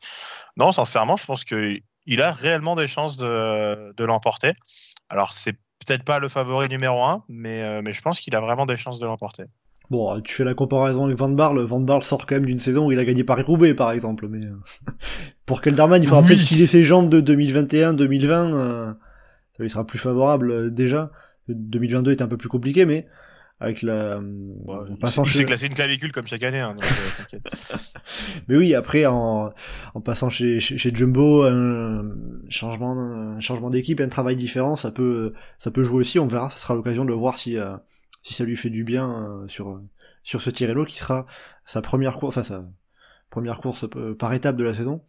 [0.57, 4.53] Non, sincèrement, je pense qu'il a réellement des chances de, de l'emporter.
[5.09, 8.67] Alors, c'est peut-être pas le favori numéro un, mais, mais je pense qu'il a vraiment
[8.67, 9.45] des chances de l'emporter.
[9.91, 12.87] Bon, tu fais la comparaison avec Van Barle, Van Barle sort quand même d'une saison
[12.87, 14.41] où il a gagné Paris-Roubaix, par exemple, mais
[15.47, 18.95] pour Kelderman, il faudra peut-être qu'il ait ses jambes de 2021-2020 ça
[19.59, 21.11] lui sera plus favorable euh, déjà.
[21.49, 23.07] 2022 est un peu plus compliqué, mais
[23.61, 24.19] avec la.
[24.19, 25.45] Ouais, passant chez...
[25.45, 26.61] classé une clavicule comme chaque année.
[26.61, 26.77] Hein,
[27.35, 27.39] euh,
[28.49, 29.53] mais oui, après en,
[29.95, 32.11] en passant chez, chez, Jumbo, un
[32.49, 36.19] changement, un changement d'équipe, un travail différent, ça peut, ça peut jouer aussi.
[36.19, 37.77] On verra, ça sera l'occasion de voir si, euh,
[38.23, 39.81] si ça lui fait du bien sur,
[40.23, 41.27] sur ce Tirello qui sera
[41.65, 42.65] sa première course, enfin sa
[43.31, 43.87] première course
[44.19, 45.03] par étape de la saison.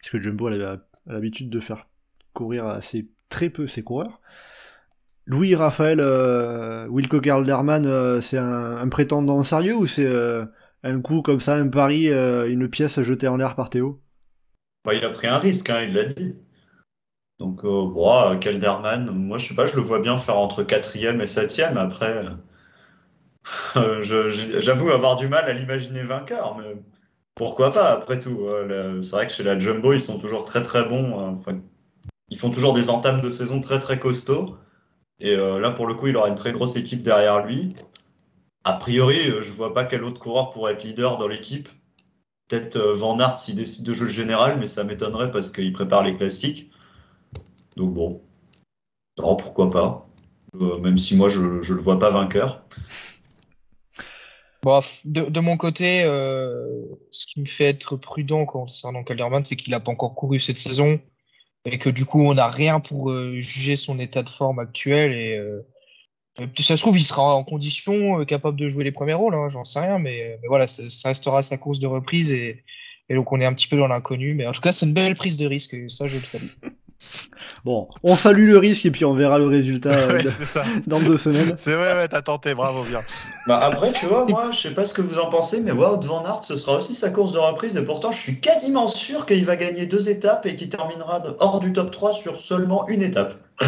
[0.00, 0.76] Parce que Jumbo a
[1.06, 1.88] l'habitude de faire
[2.32, 4.20] courir assez très peu ses coureurs.
[5.26, 10.44] Louis Raphaël euh, Wilco Calderman, euh, c'est un, prétendant sérieux ou c'est euh,
[10.84, 14.00] un coup comme ça, un pari, une pièce jetée en l'air par Théo?
[14.86, 16.34] Bah, Il a pris un risque, hein, il l'a dit.
[17.38, 21.26] Donc, bon, Calderman, moi je sais pas, je le vois bien faire entre 4ème et
[21.26, 21.78] 7ème.
[21.78, 22.22] Après,
[24.02, 26.76] j'avoue avoir du mal à l'imaginer vainqueur, mais
[27.36, 28.46] Pourquoi pas, après tout.
[28.46, 31.20] euh, C'est vrai que chez la Jumbo, ils sont toujours très très bons.
[31.20, 31.60] euh, enfin,
[32.36, 34.58] ils font toujours des entames de saison très très costauds.
[35.20, 37.74] Et euh, là, pour le coup, il aura une très grosse équipe derrière lui.
[38.62, 41.66] A priori, euh, je vois pas quel autre coureur pourrait être leader dans l'équipe.
[42.46, 45.72] Peut-être euh, Van Aert s'il décide de jouer le général, mais ça m'étonnerait parce qu'il
[45.72, 46.70] prépare les classiques.
[47.78, 48.20] Donc bon,
[49.16, 50.06] non, pourquoi pas.
[50.82, 52.66] Même si moi, je ne le vois pas vainqueur.
[54.62, 59.80] Bon, de, mon côté, ce qui me fait être prudent concernant Calderman, c'est qu'il n'a
[59.80, 61.00] pas encore couru cette saison
[61.66, 65.12] et que du coup, on n'a rien pour euh, juger son état de forme actuel.
[65.12, 65.66] Et euh,
[66.40, 69.48] euh, ça se trouve, il sera en condition, capable de jouer les premiers rôles, hein,
[69.48, 72.62] j'en sais rien, mais, voilà, ça, restera sa course de reprise et,
[73.08, 74.34] et donc on est un petit peu dans l'inconnu.
[74.34, 76.46] Mais en tout cas, c'est une belle prise de risque, et ça, je le salue.
[77.64, 80.44] Bon, on salue le risque et puis on verra le résultat euh, Ouais, de- c'est
[80.44, 80.64] ça.
[80.86, 81.54] dans deux semaines.
[81.58, 83.00] C'est vrai, ouais, t'as tenté, bravo, bien.
[83.46, 86.00] Bah après, tu vois, moi, je sais pas ce que vous en pensez, mais Wout
[86.04, 89.26] Van Aert, ce sera aussi sa course de reprise, et pourtant, je suis quasiment sûr
[89.26, 93.02] qu'il va gagner deux étapes et qu'il terminera hors du top 3 sur seulement une
[93.02, 93.34] étape.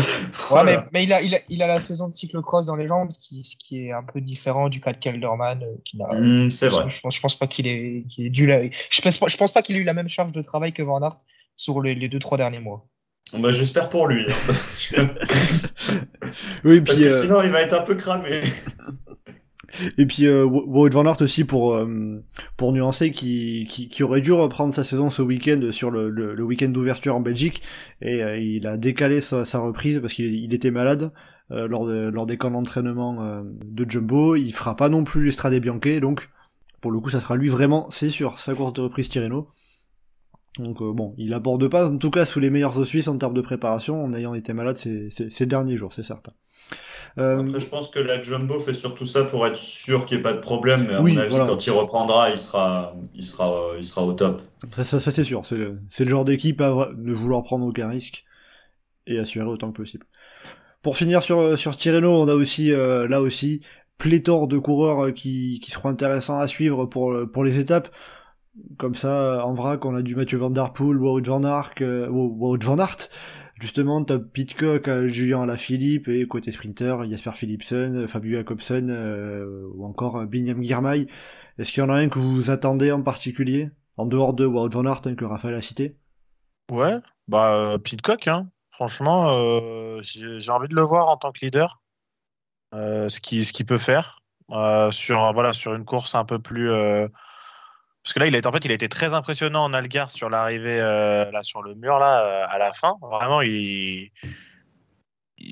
[0.51, 2.89] Ouais, mais, mais il, a, il, a, il a la saison de cyclocross dans les
[2.89, 5.99] jambes, ce qui, ce qui est un peu différent du cas de Calderman, euh, qui
[5.99, 6.85] n'a Hmm, c'est vrai.
[6.89, 9.53] Je pense, je pense pas qu'il qu'il est dû la- Je pense pas, je pense
[9.53, 11.19] pas qu'il ait eu la même charge de travail que Van Aert
[11.55, 12.87] sur les, les deux trois derniers mois.
[13.35, 15.01] Bah, J'espère pour lui, hein, parce que,
[16.65, 18.41] Oui, parce puis, que euh, sinon, il va être un peu cramé.
[19.99, 22.25] et puis euh, Wout van Aert aussi pour euh,
[22.57, 26.35] pour nuancer qui, qui qui aurait dû reprendre sa saison ce week-end sur le, le,
[26.35, 27.63] le week-end d'ouverture en Belgique
[28.01, 31.13] et euh, il a décalé sa, sa reprise parce qu'il il était malade
[31.51, 34.37] euh, lors de, lors des camps d'entraînement euh, de Jumbo.
[34.37, 36.31] Il fera pas non plus l'Estrade Bianche donc
[36.81, 39.49] pour le coup ça sera lui vraiment c'est sûr sa course de reprise Tirreno.
[40.59, 43.35] Donc euh, bon, il aborde pas en tout cas sous les meilleurs auspices en termes
[43.35, 46.33] de préparation en ayant été malade ces, ces, ces derniers jours, c'est certain.
[47.17, 50.21] Euh, Après, je pense que la Jumbo fait surtout ça pour être sûr qu'il n'y
[50.21, 51.47] ait pas de problème, mais à Oui, mon avis, voilà.
[51.47, 54.43] quand il reprendra, il sera, il sera, euh, il sera au top.
[54.77, 55.79] Ça, ça, ça, c'est sûr, c'est le,
[56.11, 58.25] genre d'équipe à ne vouloir prendre aucun risque
[59.07, 60.07] et assurer autant que possible.
[60.83, 63.63] Pour finir sur, sur Tirreno, on a aussi, euh, là aussi,
[63.99, 67.89] pléthore de coureurs qui, qui seront intéressants à suivre pour, pour les étapes.
[68.77, 72.09] Comme ça, en vrac, on a du Mathieu Van Der Poel, Wout Van Aert, euh,
[72.09, 73.09] Wout Van Aert.
[73.61, 79.85] Justement, t'as Pitcock, euh, Julien Alaphilippe, et côté sprinter, Jasper Philipsen, Fabio Jacobsen, euh, ou
[79.85, 81.09] encore euh, Binyam Girmay.
[81.59, 83.71] Est-ce qu'il y en a un que vous attendez en particulier?
[83.97, 85.97] En dehors de Wout Van Aert, hein, que Raphaël a cité?
[86.71, 86.97] Ouais,
[87.27, 88.49] bah euh, Pitcock, hein.
[88.71, 91.81] Franchement, euh, j'ai envie de le voir en tant que leader,
[92.75, 96.71] euh, ce qu'il ce peut faire euh, sur voilà sur une course un peu plus
[96.71, 97.09] euh,
[98.03, 101.63] parce que là il a été très impressionnant en Algarve sur l'arrivée euh, là sur
[101.63, 102.95] le mur là euh, à la fin.
[103.03, 104.11] Vraiment il,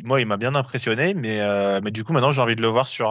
[0.05, 2.69] moi il m'a bien impressionné, mais euh, mais du coup maintenant j'ai envie de le
[2.69, 3.09] voir sur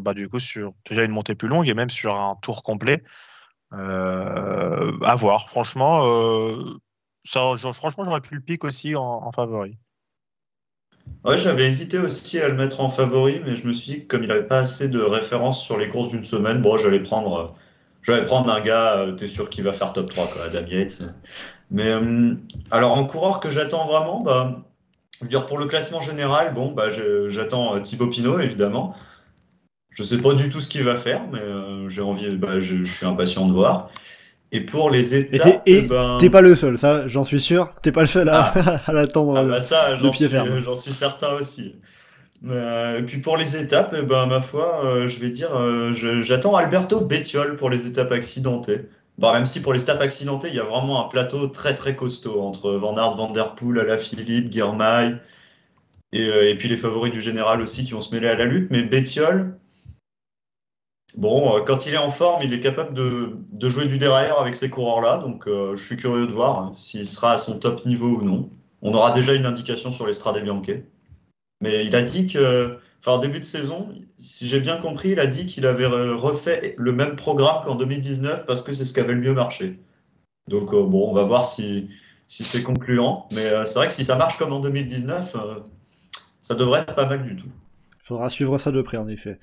[0.00, 3.02] bah du coup sur déjà une montée plus longue et même sur un tour complet.
[3.74, 6.04] Euh, à voir, franchement.
[7.24, 9.78] franchement, j'aurais pu le pic aussi en, en favori.
[11.24, 14.06] Ouais, j'avais hésité aussi à le mettre en favori, mais je me suis dit que
[14.08, 17.56] comme il n'avait pas assez de références sur les courses d'une semaine, bon, j'allais prendre,
[18.08, 20.66] euh, j'allais prendre un gars, euh, t'es sûr qu'il va faire top 3, quoi, Adam
[20.66, 21.04] Yates.
[21.70, 22.34] Mais euh,
[22.70, 24.62] alors, en coureur que j'attends vraiment, bah,
[25.18, 28.94] je veux dire, pour le classement général, bon, bah, je- j'attends euh, Thibaut Pinot, évidemment.
[29.90, 32.78] Je sais pas du tout ce qu'il va faire, mais euh, j'ai envie, bah, je,
[32.84, 33.90] je suis impatient de voir.
[34.50, 37.40] Et pour les Et t'es- étapes, et ben, T'es pas le seul, ça, j'en suis
[37.40, 37.70] sûr.
[37.82, 38.48] T'es pas le seul à,
[38.86, 39.34] à l'attendre.
[39.36, 40.28] Ah bah ça, suis,
[40.62, 41.74] j'en suis certain aussi.
[42.46, 45.92] Euh, et puis pour les étapes, eh ben, ma foi, euh, je vais dire, euh,
[45.92, 48.88] j'attends Alberto Bettiol pour les étapes accidentées.
[49.18, 51.94] Bon, même si pour les étapes accidentées, il y a vraiment un plateau très très
[51.94, 55.14] costaud entre Van Aert, Van Der Poel, Alaphilippe, Girmay
[56.12, 58.70] et, et puis les favoris du général aussi qui vont se mêler à la lutte.
[58.70, 59.58] Mais Bettiol,
[61.16, 64.70] bon, quand il est en forme, il est capable de, jouer du derrière avec ces
[64.70, 65.18] coureurs-là.
[65.18, 68.50] Donc je suis curieux de voir hein, s'il sera à son top niveau ou non.
[68.80, 70.82] On aura déjà une indication sur l'Estrade Bianche.
[71.62, 73.88] Mais il a dit que, enfin, en début de saison,
[74.18, 77.76] si j'ai bien compris, il a dit qu'il avait re- refait le même programme qu'en
[77.76, 79.78] 2019 parce que c'est ce qui avait le mieux marché.
[80.48, 81.88] Donc, euh, bon, on va voir si,
[82.28, 83.28] si c'est concluant.
[83.32, 85.60] Mais euh, c'est vrai que si ça marche comme en 2019, euh,
[86.42, 87.48] ça devrait être pas mal du tout.
[88.02, 89.38] Faudra suivre ça de près, en effet.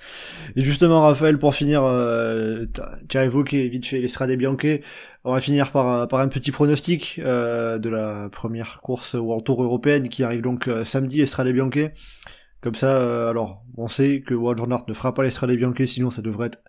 [0.55, 2.65] Et justement, Raphaël, pour finir, euh,
[3.07, 4.81] tu as évoqué vite fait l'Estrade Bianche.
[5.23, 9.63] On va finir par, par un petit pronostic euh, de la première course World Tour
[9.63, 11.91] européenne qui arrive donc euh, samedi, l'Estrade Bianche.
[12.61, 16.09] Comme ça, euh, alors, on sait que Wout van ne fera pas l'Estrade Bianche, sinon
[16.09, 16.59] ça devrait être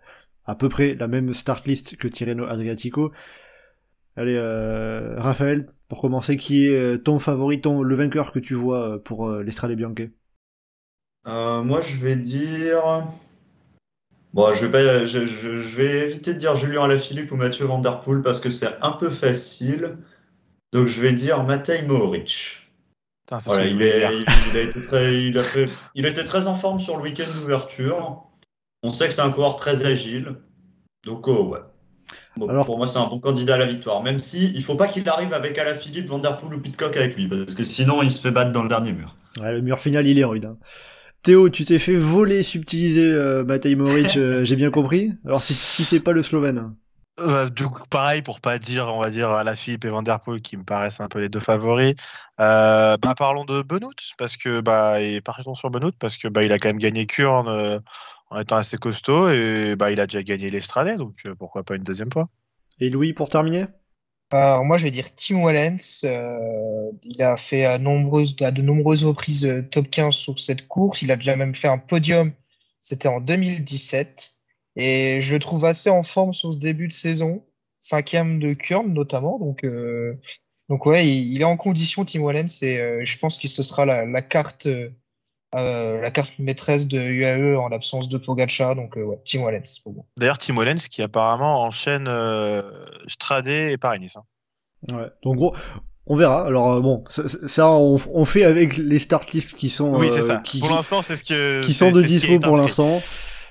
[0.45, 3.11] à peu près la même start list que Tirreno Adriatico.
[4.15, 8.53] Allez, euh, Raphaël, pour commencer, qui est euh, ton favori, ton, le vainqueur que tu
[8.53, 10.09] vois euh, pour euh, l'Estrade Bianche?
[11.27, 13.03] Euh, moi, je vais dire.
[14.33, 17.65] Bon, je vais, pas, je, je- je vais éviter de dire Julien Alaphilippe ou Mathieu
[17.65, 19.97] Van Der Poel parce que c'est un peu facile.
[20.71, 22.69] Donc je vais dire Matej Mohoric.
[23.45, 24.11] Voilà, il, voulais est- dire.
[24.13, 27.03] il- il a été très, il, a fait- il était très en forme sur le
[27.03, 28.23] week-end d'ouverture.
[28.83, 30.35] On sait que c'est un coureur très agile.
[31.05, 31.59] Donc, oh, ouais.
[32.37, 34.01] Bon, Alors- pour moi, c'est un bon candidat à la victoire.
[34.01, 37.15] Même si il faut pas qu'il arrive avec Alaphilippe, Van Der Poel ou Pitcock avec
[37.17, 37.27] lui.
[37.27, 39.13] Parce que sinon, il se fait battre dans le dernier mur.
[39.41, 40.45] Ouais, le mur final, il est rude.
[40.45, 40.57] hein.
[41.23, 45.11] Théo, tu t'es fait voler, subtiliser euh, Matej Moric, euh, j'ai bien compris.
[45.25, 46.73] Alors si, si c'est pas le Slovène.
[47.19, 50.01] Euh, du coup, pareil, pour pas dire, on va dire, à la Philippe et Van
[50.01, 51.95] Der Poel qui me paraissent un peu les deux favoris.
[52.39, 56.43] Euh, bah, parlons de Benoît, parce que bah, et partons sur Benoît, parce que bah,
[56.43, 57.79] il a quand même gagné Kurn euh,
[58.29, 61.83] en étant assez costaud et bah, il a déjà gagné l'Estrade, donc pourquoi pas une
[61.83, 62.29] deuxième fois.
[62.79, 63.65] Et Louis, pour terminer?
[64.33, 66.03] Alors moi je vais dire Tim Wallens.
[66.05, 70.67] euh, il a fait à, nombreuses, à de nombreuses reprises euh, top 15 sur cette
[70.67, 71.01] course.
[71.01, 72.31] Il a déjà même fait un podium.
[72.79, 74.33] C'était en 2017.
[74.77, 77.45] Et je le trouve assez en forme sur ce début de saison.
[77.81, 79.37] Cinquième de Kurn notamment.
[79.39, 80.17] Donc, euh,
[80.69, 82.61] donc ouais, il, est en condition Tim Wallens.
[82.61, 84.67] Et euh, je pense que ce sera la carte,
[85.55, 88.75] euh, la carte maîtresse de UAE en l'absence de Pogacar.
[88.75, 90.03] Donc euh, ouais, Tim Wallens pour moi.
[90.17, 92.61] D'ailleurs, Tim Wellens qui apparemment enchaîne euh,
[93.07, 94.17] Strade et Paris-Nice.
[94.17, 94.23] hein.
[94.95, 95.07] Ouais.
[95.23, 95.55] Donc gros,
[96.07, 96.45] on verra.
[96.45, 100.09] Alors euh, bon, ça, ça, on, on fait avec les start lists qui sont Oui,
[100.09, 100.37] c'est euh, ça.
[100.43, 101.63] qui, Pour l'instant, c'est ce que.
[101.65, 103.01] qui sont de dispo pour l'instant.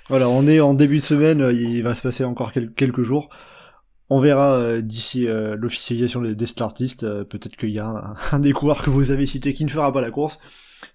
[0.09, 3.29] Voilà, on est en début de semaine, il va se passer encore quel- quelques jours.
[4.11, 7.05] On verra euh, d'ici euh, l'officialisation des, des startistes.
[7.05, 9.71] euh, Peut-être qu'il y a un, un des coureurs que vous avez cité qui ne
[9.71, 10.39] fera pas la course.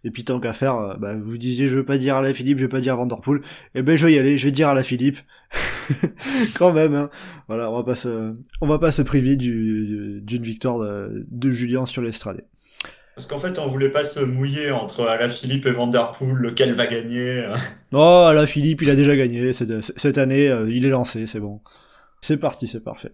[0.04, 2.58] Et puis tant qu'à faire, bah, vous disiez je veux pas dire à la Philippe,
[2.58, 3.42] je veux pas dire à Vanderpool.
[3.76, 5.18] Et ben je vais y aller, je vais dire à la Philippe.
[6.58, 7.10] Quand même, hein.
[7.48, 11.50] Voilà, on va pas se, on va pas se priver du- d'une victoire de, de
[11.52, 12.44] Julien sur l'estrade.
[13.16, 16.74] Parce qu'en fait, on voulait pas se mouiller entre Alaphilippe et Van Der Poel, lequel
[16.74, 17.48] va gagner.
[17.94, 21.62] Oh, la Philippe, il a déjà gagné cette, cette année, il est lancé, c'est bon.
[22.26, 23.14] C'est parti, c'est parfait.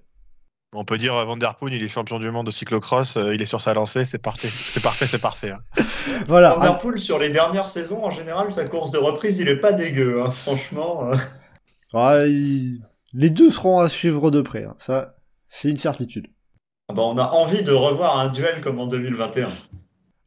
[0.74, 3.36] On peut dire euh, Van Der Poel, il est champion du monde de cyclocross, euh,
[3.36, 5.51] il est sur sa lancée, c'est parti, c'est parfait, c'est parfait.
[5.51, 5.59] hein.
[6.30, 6.53] Voilà.
[6.55, 9.57] Van Der Poel, sur les dernières saisons, en général, sa course de reprise, il est
[9.59, 11.12] pas dégueu, hein, franchement.
[11.12, 11.16] euh.
[11.93, 12.80] Ah, il-
[13.14, 14.76] Les deux seront à suivre de près, hein.
[14.78, 15.16] ça,
[15.49, 16.28] c'est une certitude.
[16.88, 19.49] Ah bah, on a envie de revoir un duel comme en 2021.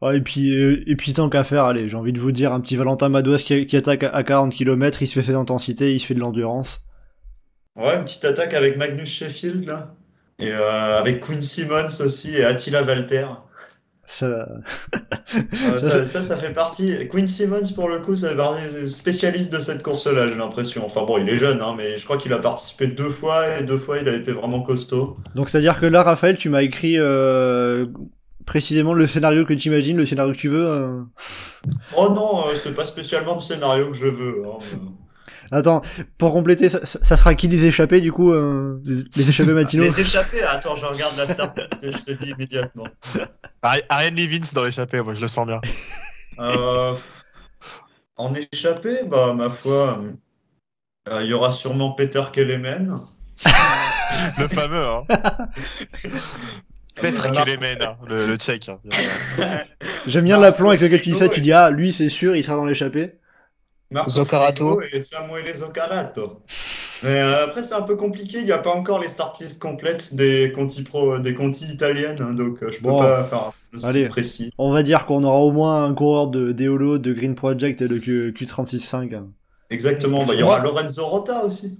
[0.02, 2.52] Ah, et puis, euh, et puis tant qu'à faire, allez, j'ai envie de vous dire,
[2.52, 5.94] un petit Valentin Madouas qui, qui attaque à 40 km, il se fait ses intensités,
[5.94, 6.82] il se fait de l'endurance.
[7.76, 9.94] Ouais, une petite attaque avec Magnus Sheffield, là.
[10.38, 13.26] Et euh, avec Quinn Simmons aussi et Attila Valter.
[14.06, 14.26] Ça...
[14.26, 14.46] Euh,
[15.80, 17.08] Ça, ça, ça, fait partie.
[17.08, 20.84] Quinn Simmons, pour le coup, ça fait partie des spécialistes de cette course-là, j'ai l'impression.
[20.84, 23.64] Enfin bon, il est jeune, hein, mais je crois qu'il a participé deux fois et
[23.64, 25.14] deux fois, il a été vraiment costaud.
[25.34, 27.86] Donc c'est-à-dire que là, Raphaël, tu m'as écrit euh,
[28.46, 30.66] précisément le scénario que tu imagines, le scénario que tu veux.
[30.66, 31.00] euh.
[31.96, 34.42] Oh non, c'est pas spécialement le scénario que je veux.
[34.46, 34.58] hein.
[35.50, 35.82] Attends,
[36.18, 36.84] pour compléter, ça,
[37.16, 41.14] sera qui les échappés, du coup, euh, les, échappés matinaux Les échappés, attends, je regarde
[41.16, 41.24] la
[41.82, 42.84] et je te dis immédiatement.
[43.62, 45.60] Ari- Ariane Levins dans l'échappée, moi je le sens bien.
[46.40, 46.94] Euh,
[48.16, 50.00] en échappé, bah, ma foi,
[51.08, 52.96] euh, il y aura sûrement Peter Kelemen.
[54.38, 55.04] Le fameux, hein.
[57.02, 58.68] Marco- Kelemen, hein, le, le tchèque.
[58.68, 58.78] hein.
[60.06, 62.42] J'aime bien l'aplomb avec lequel tu dis ça, tu dis, ah, lui, c'est sûr, il
[62.44, 63.14] sera dans l'échappée.
[63.94, 64.76] Marco Zoccarato.
[64.78, 66.42] Frigo et Samuele Zoccarato.
[67.02, 68.38] Mais euh, après, c'est un peu compliqué.
[68.38, 72.16] Il n'y a pas encore les start list complètes des conti pro, des conti italiennes,
[72.20, 72.98] hein, donc euh, je peux Bon.
[72.98, 74.08] pas faire un Allez.
[74.08, 74.50] précis.
[74.58, 77.88] On va dire qu'on aura au moins un coureur de Deolo, de Green Project et
[77.88, 79.14] de Q, Q36.5.
[79.14, 79.28] hein.
[79.70, 80.24] Exactement.
[80.24, 81.78] Bah, il y aura Lorenzo Rota aussi.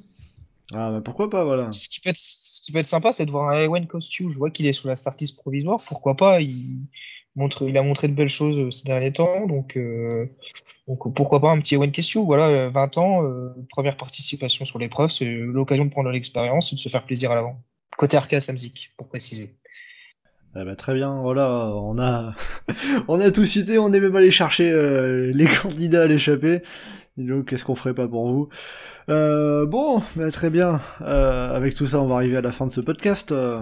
[0.72, 1.70] Ah, bah pourquoi pas, voilà.
[1.72, 4.28] Ce qui peut être, ce qui peut être sympa, c'est de voir un Ewen Costu.
[4.32, 5.78] Je vois qu'il est sous la start list provisoire.
[5.86, 6.40] Pourquoi pas?
[6.40, 6.78] Il,
[7.36, 9.46] montre, il a montré de belles choses euh, ces derniers temps.
[9.46, 10.26] Donc, euh,
[10.86, 12.18] donc pourquoi pas un petit Ewen Costu.
[12.18, 15.10] Voilà, euh, 20 ans, euh, première participation sur l'épreuve.
[15.10, 17.62] C'est l'occasion de prendre l'expérience et de se faire plaisir à l'avant.
[17.96, 19.54] Côté Arca Samzik, pour préciser.
[20.56, 22.34] Eh ben, très bien, voilà, on a,
[23.08, 26.62] on a tout cité, on est même allé chercher euh, les candidats à l'échappée.
[27.16, 28.48] Qu'est-ce qu'on ferait pas pour vous?
[29.08, 30.80] Euh, Bon, bah, très bien.
[31.00, 33.30] Euh, avec tout ça, on va arriver à la fin de ce podcast.
[33.30, 33.60] Euh,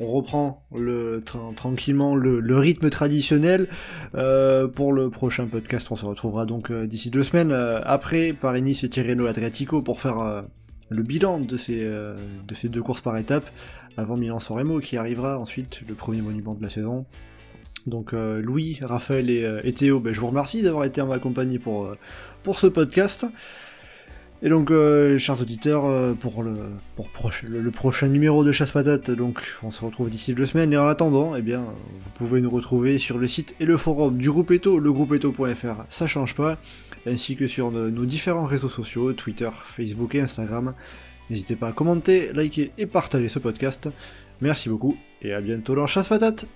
[0.00, 3.68] on reprend le, tra- tranquillement le, rythme traditionnel.
[4.12, 9.26] Pour le prochain podcast, on se retrouvera donc d'ici deux semaines après Paris-Nice et Tirreno
[9.26, 10.44] Adriatico pour faire
[10.90, 13.48] le bilan de ces, de ces deux courses par étapes
[13.96, 17.06] avant Milan-San qui arrivera ensuite, le premier monument de la saison.
[17.86, 21.18] Donc euh, Louis, Raphaël et, euh, Théo, ben, je vous remercie d'avoir été en ma
[21.18, 21.96] compagnie pour, euh,
[22.54, 23.26] ce podcast.
[24.42, 24.70] Et donc,
[25.18, 30.44] chers auditeurs, pour, le, prochain numéro de Chasse Patate, donc on se retrouve d'ici deux
[30.44, 30.72] semaines.
[30.74, 31.64] Et en attendant, eh bien,
[32.02, 36.06] vous pouvez nous retrouver sur le site et le forum du groupe Eto, legroupeeto.fr, ça
[36.06, 36.58] change pas,
[37.06, 40.74] ainsi que sur de- nos différents réseaux sociaux, Twitter, Facebook et Instagram.
[41.30, 43.88] N'hésitez pas à commenter, liker et partager ce podcast.
[44.42, 46.46] Merci beaucoup et à bientôt dans Chasse Patate.